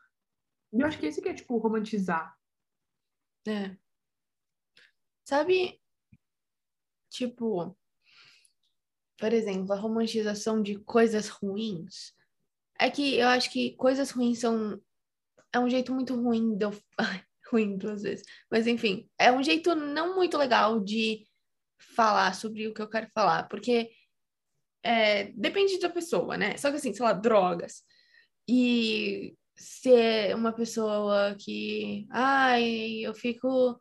E 0.72 0.80
eu 0.80 0.86
acho 0.86 0.98
que 0.98 1.06
esse 1.06 1.20
que 1.20 1.28
é, 1.28 1.34
tipo, 1.34 1.56
romantizar. 1.58 2.36
É. 3.46 3.76
Sabe, 5.24 5.80
tipo, 7.10 7.76
por 9.18 9.32
exemplo, 9.32 9.72
a 9.72 9.76
romantização 9.76 10.62
de 10.62 10.78
coisas 10.78 11.28
ruins 11.28 12.14
é 12.78 12.90
que 12.90 13.16
eu 13.16 13.26
acho 13.28 13.50
que 13.50 13.74
coisas 13.76 14.10
ruins 14.10 14.38
são. 14.38 14.80
É 15.52 15.58
um 15.58 15.68
jeito 15.68 15.92
muito 15.92 16.14
ruim 16.14 16.56
de 16.56 16.64
eu. 16.64 16.72
ruim 17.50 17.76
duas 17.76 18.02
vezes. 18.02 18.24
Mas 18.50 18.66
enfim, 18.66 19.08
é 19.18 19.32
um 19.32 19.42
jeito 19.42 19.74
não 19.74 20.14
muito 20.14 20.36
legal 20.36 20.78
de 20.80 21.26
falar 21.78 22.34
sobre 22.34 22.68
o 22.68 22.74
que 22.74 22.82
eu 22.82 22.88
quero 22.88 23.08
falar, 23.08 23.48
porque 23.48 23.90
é, 24.88 25.24
depende 25.34 25.78
da 25.78 25.90
pessoa, 25.90 26.38
né? 26.38 26.56
Só 26.56 26.70
que 26.70 26.76
assim, 26.76 26.94
sei 26.94 27.04
lá, 27.04 27.12
drogas. 27.12 27.82
E 28.48 29.36
ser 29.54 30.34
uma 30.34 30.52
pessoa 30.52 31.36
que. 31.38 32.06
Ai, 32.10 33.00
eu 33.00 33.14
fico. 33.14 33.78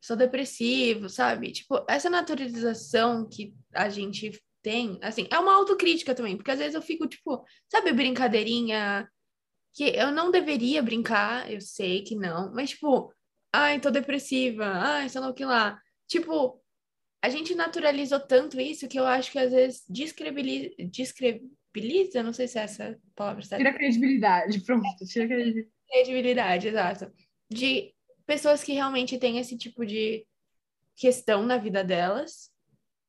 Sou 0.00 0.16
depressivo, 0.16 1.08
sabe? 1.08 1.52
Tipo, 1.52 1.84
essa 1.88 2.10
naturalização 2.10 3.26
que 3.28 3.54
a 3.72 3.88
gente 3.88 4.42
tem, 4.60 4.98
assim, 5.00 5.26
é 5.30 5.38
uma 5.38 5.54
autocrítica 5.54 6.14
também, 6.14 6.36
porque 6.36 6.50
às 6.50 6.58
vezes 6.58 6.74
eu 6.74 6.82
fico, 6.82 7.06
tipo, 7.06 7.44
sabe, 7.70 7.92
brincadeirinha 7.92 9.08
que 9.74 9.84
eu 9.84 10.12
não 10.12 10.30
deveria 10.30 10.82
brincar, 10.82 11.50
eu 11.50 11.60
sei 11.60 12.02
que 12.02 12.14
não, 12.16 12.52
mas, 12.52 12.70
tipo, 12.70 13.12
ai, 13.52 13.80
tô 13.80 13.90
depressiva, 13.90 14.64
ai, 14.66 15.08
sei 15.08 15.20
lá 15.20 15.28
o 15.28 15.34
que 15.34 15.44
lá. 15.44 15.80
Tipo, 16.08 16.61
a 17.22 17.28
gente 17.28 17.54
naturalizou 17.54 18.18
tanto 18.18 18.60
isso 18.60 18.88
que 18.88 18.98
eu 18.98 19.06
acho 19.06 19.30
que 19.30 19.38
às 19.38 19.52
vezes 19.52 19.84
descrebiliza, 19.88 20.74
descrebiliza 20.90 22.22
não 22.22 22.32
sei 22.32 22.48
se 22.48 22.58
é 22.58 22.62
essa 22.62 22.98
palavra 23.14 23.42
certa. 23.42 23.64
Tira 23.64 23.76
credibilidade, 23.76 24.60
pronto, 24.60 25.06
tira 25.06 25.26
credibilidade. 25.28 25.72
Credibilidade, 25.88 26.68
exato. 26.68 27.12
De 27.48 27.94
pessoas 28.26 28.64
que 28.64 28.72
realmente 28.72 29.18
têm 29.18 29.38
esse 29.38 29.56
tipo 29.56 29.86
de 29.86 30.26
questão 30.96 31.44
na 31.44 31.58
vida 31.58 31.84
delas. 31.84 32.50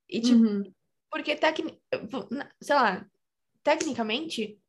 E, 0.08 0.22
tipo, 0.22 0.44
uhum. 0.44 0.72
Porque, 1.10 1.36
tecni... 1.36 1.82
sei 2.62 2.76
lá, 2.76 3.08
tecnicamente, 3.64 4.60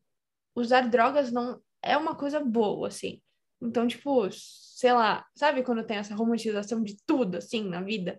usar 0.54 0.88
drogas 0.88 1.30
não 1.32 1.60
é 1.82 1.96
uma 1.96 2.14
coisa 2.14 2.40
boa, 2.40 2.88
assim. 2.88 3.20
Então, 3.60 3.86
tipo, 3.86 4.28
sei 4.30 4.92
lá, 4.92 5.26
sabe 5.34 5.62
quando 5.62 5.84
tem 5.84 5.96
essa 5.96 6.14
romantização 6.14 6.82
de 6.82 6.96
tudo, 7.06 7.38
assim, 7.38 7.68
na 7.68 7.82
vida? 7.82 8.18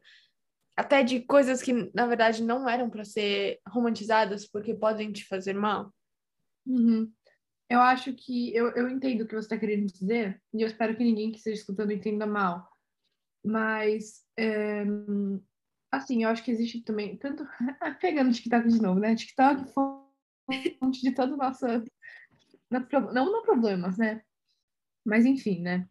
Até 0.76 1.04
de 1.04 1.22
coisas 1.22 1.62
que, 1.62 1.72
na 1.94 2.06
verdade, 2.06 2.44
não 2.44 2.68
eram 2.68 2.90
para 2.90 3.06
ser 3.06 3.60
romantizadas 3.68 4.46
porque 4.46 4.74
podem 4.74 5.12
te 5.12 5.26
fazer 5.26 5.54
mal? 5.54 5.94
Uhum. 6.66 7.12
Eu 7.70 7.80
acho 7.80 8.14
que 8.14 8.54
eu, 8.54 8.70
eu 8.72 8.90
entendo 8.90 9.22
o 9.22 9.28
que 9.28 9.34
você 9.34 9.46
está 9.46 9.58
querendo 9.58 9.88
dizer, 9.88 10.42
e 10.54 10.62
eu 10.62 10.68
espero 10.68 10.96
que 10.96 11.04
ninguém 11.04 11.32
que 11.32 11.38
esteja 11.38 11.62
escutando 11.62 11.92
entenda 11.92 12.28
mal. 12.28 12.70
Mas 13.44 14.24
é, 14.38 14.84
assim, 15.92 16.24
eu 16.24 16.30
acho 16.30 16.44
que 16.44 16.52
existe 16.52 16.82
também, 16.82 17.18
tanto. 17.18 17.48
Pegando 18.02 18.30
o 18.30 18.34
TikTok 18.34 18.68
de 18.68 18.82
novo, 18.82 19.00
né? 19.00 19.16
TikTok 19.16 19.72
fonte 19.72 21.02
de 21.02 21.12
todo 21.14 21.34
o 21.34 21.38
nosso. 21.38 21.66
Não, 22.70 23.32
não 23.32 23.44
problemas, 23.44 23.98
né? 23.98 24.22
Mas 25.06 25.26
enfim, 25.26 25.62
né? 25.62 25.88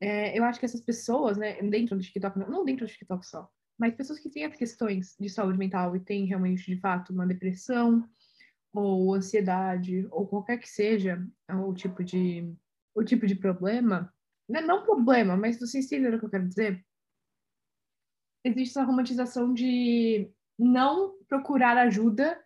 É, 0.00 0.38
eu 0.38 0.44
acho 0.44 0.58
que 0.58 0.66
essas 0.66 0.80
pessoas, 0.80 1.36
né, 1.36 1.60
dentro 1.62 1.96
do 1.96 2.02
TikTok, 2.02 2.38
não 2.38 2.64
dentro 2.64 2.86
do 2.86 2.92
TikTok 2.92 3.26
só, 3.26 3.50
mas 3.78 3.94
pessoas 3.94 4.18
que 4.18 4.30
têm 4.30 4.44
as 4.44 4.56
questões 4.56 5.16
de 5.18 5.28
saúde 5.28 5.58
mental 5.58 5.94
e 5.96 6.00
têm 6.00 6.24
realmente, 6.26 6.64
de 6.66 6.80
fato, 6.80 7.12
uma 7.12 7.26
depressão, 7.26 8.08
ou 8.72 9.14
ansiedade, 9.14 10.06
ou 10.10 10.26
qualquer 10.26 10.58
que 10.58 10.68
seja 10.68 11.26
o 11.50 11.72
tipo 11.74 12.04
de, 12.04 12.52
o 12.94 13.02
tipo 13.02 13.26
de 13.26 13.34
problema, 13.34 14.12
não, 14.48 14.60
né, 14.60 14.66
não 14.66 14.84
problema, 14.84 15.36
mas 15.36 15.58
vocês 15.58 15.86
entenderam 15.86 16.16
o 16.16 16.20
que 16.20 16.26
eu 16.26 16.30
quero 16.30 16.48
dizer? 16.48 16.84
existe 18.44 18.78
essa 18.78 18.84
romantização 18.84 19.52
de 19.52 20.30
não 20.56 21.18
procurar 21.28 21.76
ajuda 21.76 22.40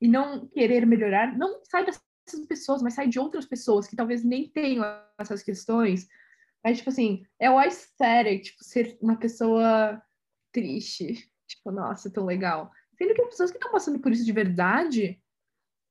e 0.00 0.06
não 0.06 0.46
querer 0.46 0.86
melhorar. 0.86 1.36
Não 1.36 1.60
sai 1.64 1.84
dessa 1.84 2.00
dessas 2.24 2.46
pessoas, 2.46 2.82
mas 2.82 2.94
sai 2.94 3.08
de 3.08 3.18
outras 3.18 3.46
pessoas 3.46 3.86
que 3.86 3.96
talvez 3.96 4.24
nem 4.24 4.48
tenham 4.48 4.84
essas 5.18 5.42
questões. 5.42 6.06
Mas, 6.64 6.78
tipo 6.78 6.90
assim, 6.90 7.24
é 7.38 7.50
o 7.50 7.58
aesthetic, 7.58 8.44
tipo, 8.44 8.64
ser 8.64 8.96
uma 9.00 9.16
pessoa 9.16 10.00
triste. 10.52 11.30
Tipo, 11.46 11.70
nossa, 11.70 12.10
tão 12.10 12.24
legal. 12.24 12.70
Sendo 12.96 13.14
que 13.14 13.22
as 13.22 13.28
pessoas 13.28 13.50
que 13.50 13.56
estão 13.56 13.72
passando 13.72 13.98
por 14.00 14.12
isso 14.12 14.24
de 14.24 14.32
verdade 14.32 15.22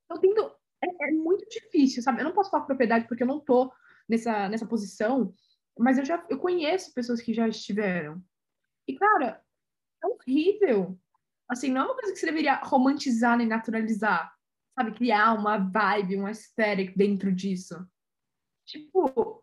estão 0.02 0.20
tendo. 0.20 0.54
É, 0.84 1.08
é, 1.08 1.12
muito 1.12 1.48
difícil, 1.48 2.02
sabe? 2.02 2.20
Eu 2.20 2.24
não 2.24 2.32
posso 2.32 2.50
falar 2.50 2.64
propriedade 2.64 3.06
porque 3.06 3.22
eu 3.22 3.26
não 3.26 3.38
tô 3.38 3.72
nessa, 4.08 4.48
nessa 4.48 4.66
posição, 4.66 5.32
mas 5.78 5.96
eu 5.96 6.04
já 6.04 6.24
eu 6.28 6.38
conheço 6.38 6.92
pessoas 6.92 7.20
que 7.20 7.32
já 7.32 7.46
estiveram. 7.46 8.22
E, 8.86 8.94
cara, 8.96 9.40
é 10.02 10.06
horrível. 10.06 10.98
Assim, 11.48 11.70
não 11.70 11.82
é 11.82 11.84
uma 11.84 11.94
coisa 11.94 12.12
que 12.12 12.18
você 12.18 12.26
deveria 12.26 12.56
romantizar 12.56 13.36
nem 13.36 13.46
naturalizar. 13.46 14.34
Sabe? 14.74 14.92
Criar 14.92 15.34
uma 15.34 15.58
vibe, 15.58 16.16
um 16.16 16.26
aesthetic 16.26 16.96
dentro 16.96 17.32
disso. 17.32 17.86
Tipo, 18.66 19.41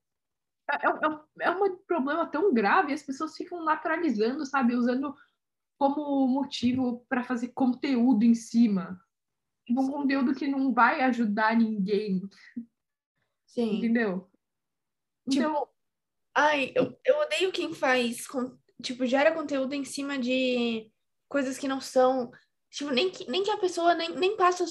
é, 0.71 1.45
é, 1.45 1.47
é 1.47 1.51
um 1.51 1.77
problema 1.77 2.25
tão 2.27 2.53
grave, 2.53 2.93
as 2.93 3.03
pessoas 3.03 3.35
ficam 3.35 3.63
naturalizando, 3.63 4.45
sabe? 4.45 4.75
Usando 4.75 5.15
como 5.77 6.27
motivo 6.27 7.05
para 7.07 7.23
fazer 7.23 7.49
conteúdo 7.49 8.23
em 8.23 8.35
cima. 8.35 9.01
Tipo, 9.65 9.81
um 9.81 9.91
conteúdo 9.91 10.35
que 10.35 10.47
não 10.47 10.73
vai 10.73 11.01
ajudar 11.01 11.55
ninguém. 11.55 12.21
Sim. 13.47 13.77
Entendeu? 13.77 14.29
Tipo, 15.29 15.45
então... 15.45 15.69
ai, 16.35 16.71
eu, 16.75 16.99
eu 17.05 17.19
odeio 17.19 17.51
quem 17.51 17.73
faz, 17.73 18.25
tipo, 18.81 19.05
gera 19.05 19.33
conteúdo 19.33 19.73
em 19.73 19.85
cima 19.85 20.17
de 20.19 20.91
coisas 21.29 21.57
que 21.57 21.67
não 21.67 21.79
são. 21.79 22.31
Tipo, 22.69 22.91
nem 22.91 23.09
que, 23.09 23.29
nem 23.29 23.43
que 23.43 23.51
a 23.51 23.57
pessoa 23.57 23.95
nem, 23.95 24.15
nem 24.15 24.35
passa 24.35 24.65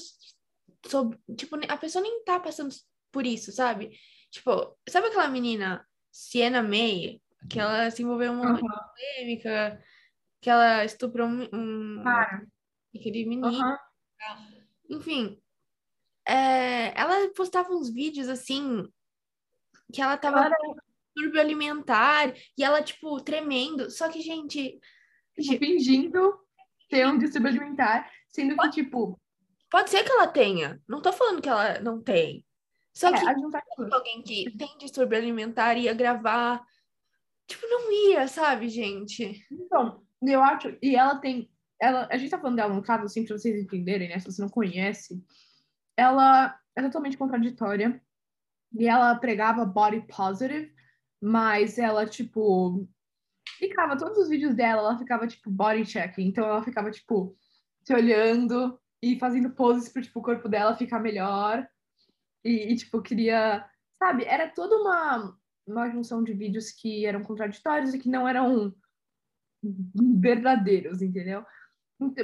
sobre. 0.85 1.17
Tipo, 1.35 1.57
a 1.67 1.77
pessoa 1.77 2.01
nem 2.01 2.23
tá 2.23 2.39
passando 2.39 2.73
por 3.11 3.25
isso, 3.25 3.51
sabe? 3.51 3.97
Tipo, 4.31 4.77
sabe 4.87 5.07
aquela 5.07 5.27
menina, 5.27 5.85
Sienna 6.19 6.61
May, 6.61 7.21
que 7.49 7.57
ela 7.57 7.89
se 7.89 8.03
envolveu 8.03 8.33
em 8.33 8.35
uma 8.35 8.51
uhum. 8.51 8.59
polêmica, 8.59 9.81
que 10.41 10.49
ela 10.49 10.83
estuprou 10.83 11.25
um, 11.25 11.47
um 11.53 12.03
aquele 12.93 13.25
menino. 13.25 13.47
Uhum. 13.47 13.77
Enfim, 14.89 15.41
é, 16.27 16.99
ela 16.99 17.29
postava 17.33 17.69
uns 17.69 17.89
vídeos 17.89 18.27
assim 18.27 18.85
que 19.93 20.01
ela 20.01 20.17
tava 20.17 20.43
Cara... 20.43 20.55
distúrbio 21.15 21.39
alimentar 21.39 22.33
e 22.57 22.63
ela, 22.65 22.83
tipo, 22.83 23.21
tremendo. 23.21 23.89
Só 23.89 24.09
que, 24.09 24.21
gente. 24.21 24.77
Tipo, 25.39 25.57
fingindo 25.57 26.37
ter 26.89 27.07
um 27.07 27.17
distúrbio 27.17 27.49
alimentar, 27.49 28.11
sendo 28.27 28.57
que, 28.57 28.69
tipo. 28.71 29.17
Pode 29.71 29.89
ser 29.89 30.03
que 30.03 30.11
ela 30.11 30.27
tenha. 30.27 30.81
Não 30.85 31.01
tô 31.01 31.13
falando 31.13 31.41
que 31.41 31.47
ela 31.47 31.79
não 31.79 32.01
tem. 32.01 32.45
Só 32.99 33.07
é, 33.07 33.13
que 33.13 33.51
tá 33.51 33.63
alguém 33.93 34.21
que 34.21 34.51
tem 34.57 34.77
distúrbio 34.77 35.17
alimentar 35.17 35.77
ia 35.77 35.93
gravar. 35.93 36.61
Tipo, 37.47 37.65
não 37.65 37.89
ia, 37.89 38.27
sabe, 38.27 38.67
gente? 38.67 39.41
Então, 39.49 40.03
eu 40.21 40.43
acho. 40.43 40.77
E 40.81 40.97
ela 40.97 41.15
tem. 41.15 41.49
Ela, 41.81 42.09
a 42.11 42.17
gente 42.17 42.29
tá 42.29 42.37
falando 42.37 42.57
dela 42.57 42.73
no 42.73 42.83
caso, 42.83 43.05
assim, 43.05 43.25
pra 43.25 43.37
vocês 43.37 43.55
entenderem, 43.55 44.09
né? 44.09 44.19
Se 44.19 44.29
você 44.29 44.41
não 44.41 44.49
conhece. 44.49 45.23
Ela 45.95 46.59
é 46.75 46.81
totalmente 46.81 47.17
contraditória. 47.17 48.01
E 48.77 48.85
ela 48.85 49.15
pregava 49.15 49.65
body 49.65 50.05
positive, 50.05 50.69
mas 51.21 51.79
ela, 51.79 52.05
tipo. 52.05 52.85
Ficava, 53.57 53.97
todos 53.97 54.17
os 54.17 54.27
vídeos 54.27 54.53
dela, 54.53 54.81
ela 54.81 54.97
ficava, 54.97 55.25
tipo, 55.25 55.49
body 55.49 55.85
checking. 55.85 56.27
Então 56.27 56.43
ela 56.43 56.61
ficava, 56.63 56.91
tipo, 56.91 57.33
se 57.81 57.93
olhando 57.93 58.77
e 59.01 59.17
fazendo 59.17 59.51
poses 59.51 59.87
pro, 59.87 60.01
tipo, 60.01 60.19
o 60.19 60.23
corpo 60.23 60.49
dela 60.49 60.75
ficar 60.75 60.99
melhor. 60.99 61.65
E, 62.43 62.73
e, 62.73 62.75
tipo, 62.75 63.01
queria. 63.01 63.67
Sabe, 63.97 64.23
era 64.25 64.47
toda 64.49 64.75
uma, 64.77 65.37
uma 65.67 65.89
junção 65.89 66.23
de 66.23 66.33
vídeos 66.33 66.71
que 66.71 67.05
eram 67.05 67.23
contraditórios 67.23 67.93
e 67.93 67.99
que 67.99 68.09
não 68.09 68.27
eram 68.27 68.73
verdadeiros, 70.19 71.01
entendeu? 71.01 71.45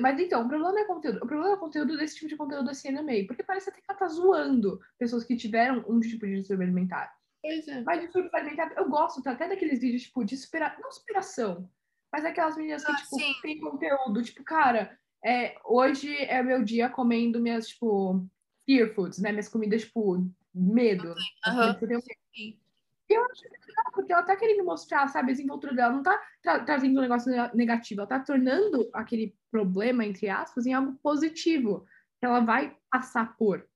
Mas 0.01 0.19
então, 0.19 0.45
o 0.45 0.47
problema 0.47 0.71
não 0.71 0.79
é 0.79 0.85
conteúdo. 0.85 1.17
O 1.17 1.27
problema 1.27 1.51
é 1.51 1.55
o 1.55 1.59
conteúdo 1.59 1.97
desse 1.97 2.15
tipo 2.15 2.29
de 2.29 2.37
conteúdo 2.37 2.69
assim 2.69 2.91
no 2.91 3.03
meio. 3.03 3.27
Porque 3.27 3.43
parece 3.43 3.69
até 3.69 3.81
que 3.81 3.85
ela 3.89 3.99
tá 3.99 4.07
zoando 4.07 4.79
pessoas 4.97 5.25
que 5.25 5.35
tiveram 5.35 5.83
um 5.89 5.99
tipo 5.99 6.25
de 6.25 6.37
distúrbio 6.37 6.65
alimentar. 6.65 7.13
Pois 7.41 7.67
é. 7.67 7.81
Mas 7.81 8.01
distúrbio 8.01 8.31
alimentar, 8.33 8.73
eu 8.77 8.89
gosto 8.89 9.21
tá, 9.21 9.31
até 9.31 9.49
daqueles 9.49 9.81
vídeos, 9.81 10.03
tipo, 10.03 10.23
de 10.23 10.37
superação. 10.37 10.81
Não 10.81 10.91
superação, 10.91 11.69
mas 12.11 12.23
aquelas 12.23 12.55
meninas 12.55 12.85
que, 12.85 12.91
ah, 12.91 12.95
tipo, 12.95 13.19
sim. 13.19 13.33
tem 13.41 13.59
conteúdo. 13.59 14.23
Tipo, 14.23 14.43
cara, 14.45 14.97
é, 15.23 15.57
hoje 15.65 16.15
é 16.15 16.41
meu 16.41 16.63
dia 16.63 16.89
comendo 16.89 17.41
minhas, 17.41 17.67
tipo, 17.67 18.25
fear 18.65 18.93
foods, 18.93 19.19
né? 19.19 19.31
Minhas 19.31 19.49
comidas, 19.49 19.83
tipo, 19.83 20.27
medo. 20.53 21.09
Uhum. 21.47 21.99
Eu 23.07 23.23
acho 23.25 23.43
legal, 23.43 23.91
porque 23.93 24.11
ela 24.11 24.23
tá 24.23 24.35
querendo 24.35 24.63
mostrar, 24.65 25.07
sabe, 25.09 25.31
a 25.31 25.35
desenvoltura 25.35 25.75
dela 25.75 25.93
não 25.93 26.01
tá 26.01 26.19
tra 26.41 26.63
trazendo 26.63 26.97
um 26.97 27.01
negócio 27.01 27.31
negativo, 27.53 28.01
ela 28.01 28.07
tá 28.07 28.19
tornando 28.19 28.89
aquele 28.93 29.37
problema, 29.51 30.03
entre 30.03 30.27
aspas, 30.27 30.65
em 30.65 30.73
algo 30.73 30.93
positivo, 31.03 31.85
que 32.19 32.25
ela 32.25 32.39
vai 32.39 32.75
passar 32.89 33.37
por. 33.37 33.67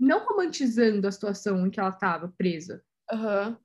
Não 0.00 0.26
romantizando 0.26 1.06
a 1.06 1.12
situação 1.12 1.64
em 1.64 1.70
que 1.70 1.78
ela 1.78 1.92
tava 1.92 2.34
presa. 2.36 2.84
Uhum. 3.12 3.56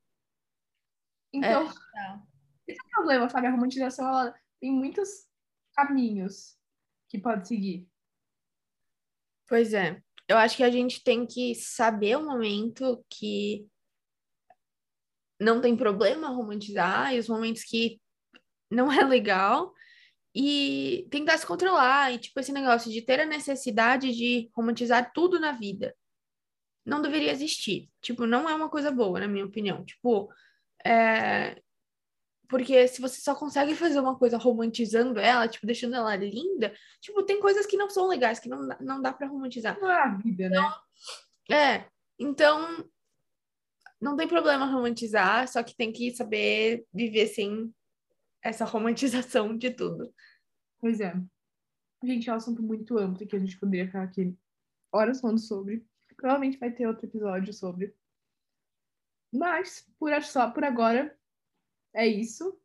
Então, 1.34 1.64
é. 1.64 2.20
esse 2.68 2.80
é 2.80 2.84
o 2.84 2.90
problema, 2.92 3.28
sabe? 3.28 3.48
A 3.48 3.52
romantização, 3.52 4.08
ela 4.08 4.36
tem 4.60 4.72
muitos 4.72 5.28
caminhos 5.74 6.58
que 7.10 7.18
pode 7.18 7.48
seguir. 7.48 7.90
Pois 9.48 9.74
é. 9.74 10.04
Eu 10.28 10.38
acho 10.38 10.58
que 10.58 10.64
a 10.64 10.70
gente 10.70 11.04
tem 11.04 11.26
que 11.26 11.56
saber 11.56 12.18
o 12.18 12.26
momento 12.26 13.04
que 13.10 13.66
não 15.40 15.62
tem 15.62 15.76
problema 15.76 16.30
romantizar 16.30 17.14
e 17.14 17.20
os 17.20 17.30
momentos 17.30 17.64
que 17.64 18.02
não 18.70 18.92
é 18.92 19.04
legal 19.04 19.74
e 20.36 21.08
tentar 21.10 21.38
se 21.38 21.46
controlar. 21.46 22.12
E 22.12 22.20
tipo 22.20 22.40
esse 22.40 22.52
negócio 22.52 22.92
de 22.92 23.02
ter 23.02 23.20
a 23.20 23.26
necessidade 23.26 24.12
de 24.14 24.50
romantizar 24.54 25.12
tudo 25.14 25.40
na 25.40 25.52
vida 25.52 25.96
não 26.86 27.02
deveria 27.02 27.32
existir. 27.32 27.90
Tipo 28.02 28.26
não 28.26 28.50
é 28.50 28.56
uma 28.56 28.70
coisa 28.70 28.92
boa 28.92 29.20
na 29.20 29.28
minha 29.28 29.46
opinião. 29.46 29.84
Tipo 29.86 30.30
é... 30.86 31.62
porque 32.50 32.88
se 32.88 33.02
você 33.02 33.20
só 33.22 33.36
consegue 33.36 33.76
fazer 33.76 34.00
uma 34.00 34.18
coisa 34.18 34.38
romantizando 34.38 35.20
ela 35.20 35.48
tipo 35.48 35.66
deixando 35.66 35.96
ela 35.96 36.16
linda 36.16 36.74
tipo 37.02 37.24
tem 37.24 37.40
coisas 37.40 37.66
que 37.66 37.78
não 37.78 37.90
são 37.90 38.08
legais 38.08 38.40
que 38.40 38.50
não 38.50 38.68
não 38.80 39.02
dá 39.02 39.12
para 39.12 39.28
romantizar 39.28 39.80
não 39.80 39.90
é 39.90 40.02
a 40.04 40.16
vida 40.16 40.50
né 40.50 40.58
então, 41.44 41.58
é 41.58 41.90
então 42.20 42.90
não 44.00 44.16
tem 44.16 44.28
problema 44.28 44.66
romantizar, 44.66 45.48
só 45.48 45.64
que 45.64 45.76
tem 45.76 45.92
que 45.92 46.16
saber 46.16 46.86
viver 46.94 47.28
sem 47.28 47.74
essa 48.44 48.64
romantização 48.64 49.58
de 49.58 49.72
tudo. 49.72 50.14
Pois 50.80 51.00
é. 51.00 51.14
Gente, 52.04 52.30
é 52.30 52.34
um 52.34 52.36
assunto 52.36 52.62
muito 52.62 52.98
amplo 52.98 53.26
que 53.26 53.36
a 53.36 53.40
gente 53.40 53.60
poderia 53.60 53.88
ficar 53.88 54.04
aqui 54.04 54.38
horas 54.92 55.20
falando 55.20 55.40
sobre. 55.40 55.84
Provavelmente 56.16 56.60
vai 56.60 56.72
ter 56.72 56.88
outro 56.88 57.06
episódio 57.06 57.52
sobre. 57.54 57.94
Mas, 59.34 59.86
por, 60.00 60.24
só 60.24 60.50
por 60.52 60.64
agora, 60.64 61.17
é 61.94 62.08
isso. 62.08 62.58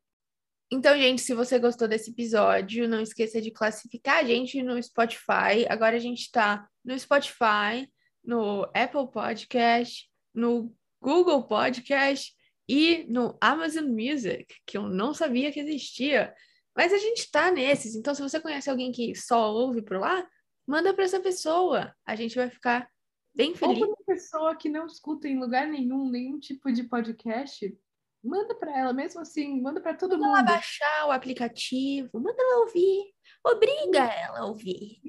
Então, 0.70 0.96
gente, 0.96 1.20
se 1.20 1.34
você 1.34 1.58
gostou 1.58 1.86
desse 1.86 2.10
episódio, 2.10 2.88
não 2.88 3.02
esqueça 3.02 3.42
de 3.42 3.50
classificar 3.50 4.20
a 4.20 4.24
gente 4.24 4.62
no 4.62 4.82
Spotify. 4.82 5.66
Agora 5.68 5.96
a 5.96 6.00
gente 6.00 6.22
está 6.22 6.66
no 6.82 6.98
Spotify, 6.98 7.86
no 8.24 8.62
Apple 8.74 9.10
Podcast, 9.12 10.08
no 10.34 10.74
Google 10.98 11.42
Podcast 11.42 12.34
e 12.66 13.04
no 13.08 13.36
Amazon 13.38 13.86
Music, 13.86 14.46
que 14.64 14.78
eu 14.78 14.88
não 14.88 15.12
sabia 15.12 15.52
que 15.52 15.60
existia. 15.60 16.34
Mas 16.74 16.90
a 16.92 16.96
gente 16.96 17.18
está 17.18 17.50
nesses, 17.50 17.94
então 17.94 18.14
se 18.14 18.22
você 18.22 18.40
conhece 18.40 18.70
alguém 18.70 18.92
que 18.92 19.14
só 19.14 19.52
ouve 19.52 19.82
por 19.82 19.98
lá, 19.98 20.26
manda 20.66 20.94
para 20.94 21.04
essa 21.04 21.20
pessoa. 21.20 21.94
A 22.06 22.16
gente 22.16 22.34
vai 22.34 22.48
ficar 22.48 22.88
bem 23.34 23.54
feliz. 23.54 23.82
Ou 23.82 23.88
uma 23.88 24.04
pessoa 24.06 24.56
que 24.56 24.68
não 24.68 24.86
escuta 24.86 25.28
em 25.28 25.38
lugar 25.38 25.66
nenhum, 25.66 26.08
nenhum 26.08 26.38
tipo 26.38 26.72
de 26.72 26.84
podcast, 26.84 27.76
manda 28.22 28.54
para 28.54 28.78
ela, 28.78 28.92
mesmo 28.92 29.20
assim, 29.20 29.60
manda 29.60 29.80
para 29.80 29.94
todo 29.94 30.12
manda 30.12 30.24
mundo. 30.24 30.36
Manda 30.36 30.50
ela 30.50 30.58
baixar 30.58 31.06
o 31.06 31.12
aplicativo, 31.12 32.10
manda 32.14 32.36
ela 32.38 32.60
ouvir. 32.60 33.12
Obriga 33.44 34.04
ela 34.04 34.40
a 34.40 34.44
ouvir. 34.44 35.00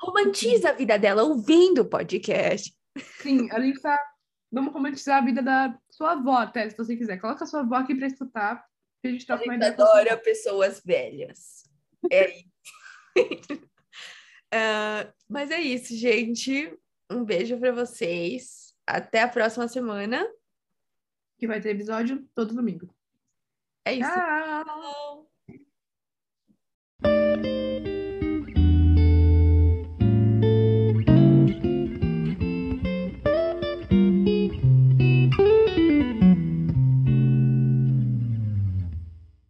Romantiza 0.00 0.70
a 0.70 0.72
vida 0.72 0.98
dela 0.98 1.22
ouvindo 1.22 1.82
o 1.82 1.88
podcast. 1.88 2.74
Sim, 3.20 3.50
a 3.50 3.60
gente 3.60 3.80
tá 3.80 3.98
Vamos 4.54 4.72
romantizar 4.72 5.20
a 5.20 5.24
vida 5.24 5.42
da 5.42 5.76
sua 5.90 6.12
avó, 6.12 6.36
até, 6.36 6.70
se 6.70 6.76
você 6.76 6.96
quiser. 6.96 7.18
Coloca 7.18 7.42
a 7.42 7.46
sua 7.46 7.60
avó 7.60 7.74
aqui 7.74 7.92
para 7.92 8.06
escutar. 8.06 8.64
A 9.04 9.08
gente 9.08 9.26
troca 9.26 9.42
uma 9.42 9.56
ideia. 9.56 9.72
adora 9.72 10.16
pessoas 10.16 10.80
velhas. 10.84 11.64
É 12.08 12.30
isso. 12.30 12.48
uh, 14.54 15.12
mas 15.28 15.50
é 15.50 15.60
isso, 15.60 15.96
gente. 15.96 16.72
Um 17.10 17.24
beijo 17.24 17.58
para 17.58 17.72
vocês. 17.72 18.72
Até 18.86 19.22
a 19.22 19.28
próxima 19.28 19.66
semana. 19.66 20.24
Que 21.36 21.46
vai 21.46 21.60
ter 21.60 21.70
episódio 21.70 22.28
todo 22.34 22.54
domingo. 22.54 22.94
É 23.84 23.94
isso. 23.94 24.10
Tchau. 24.10 25.23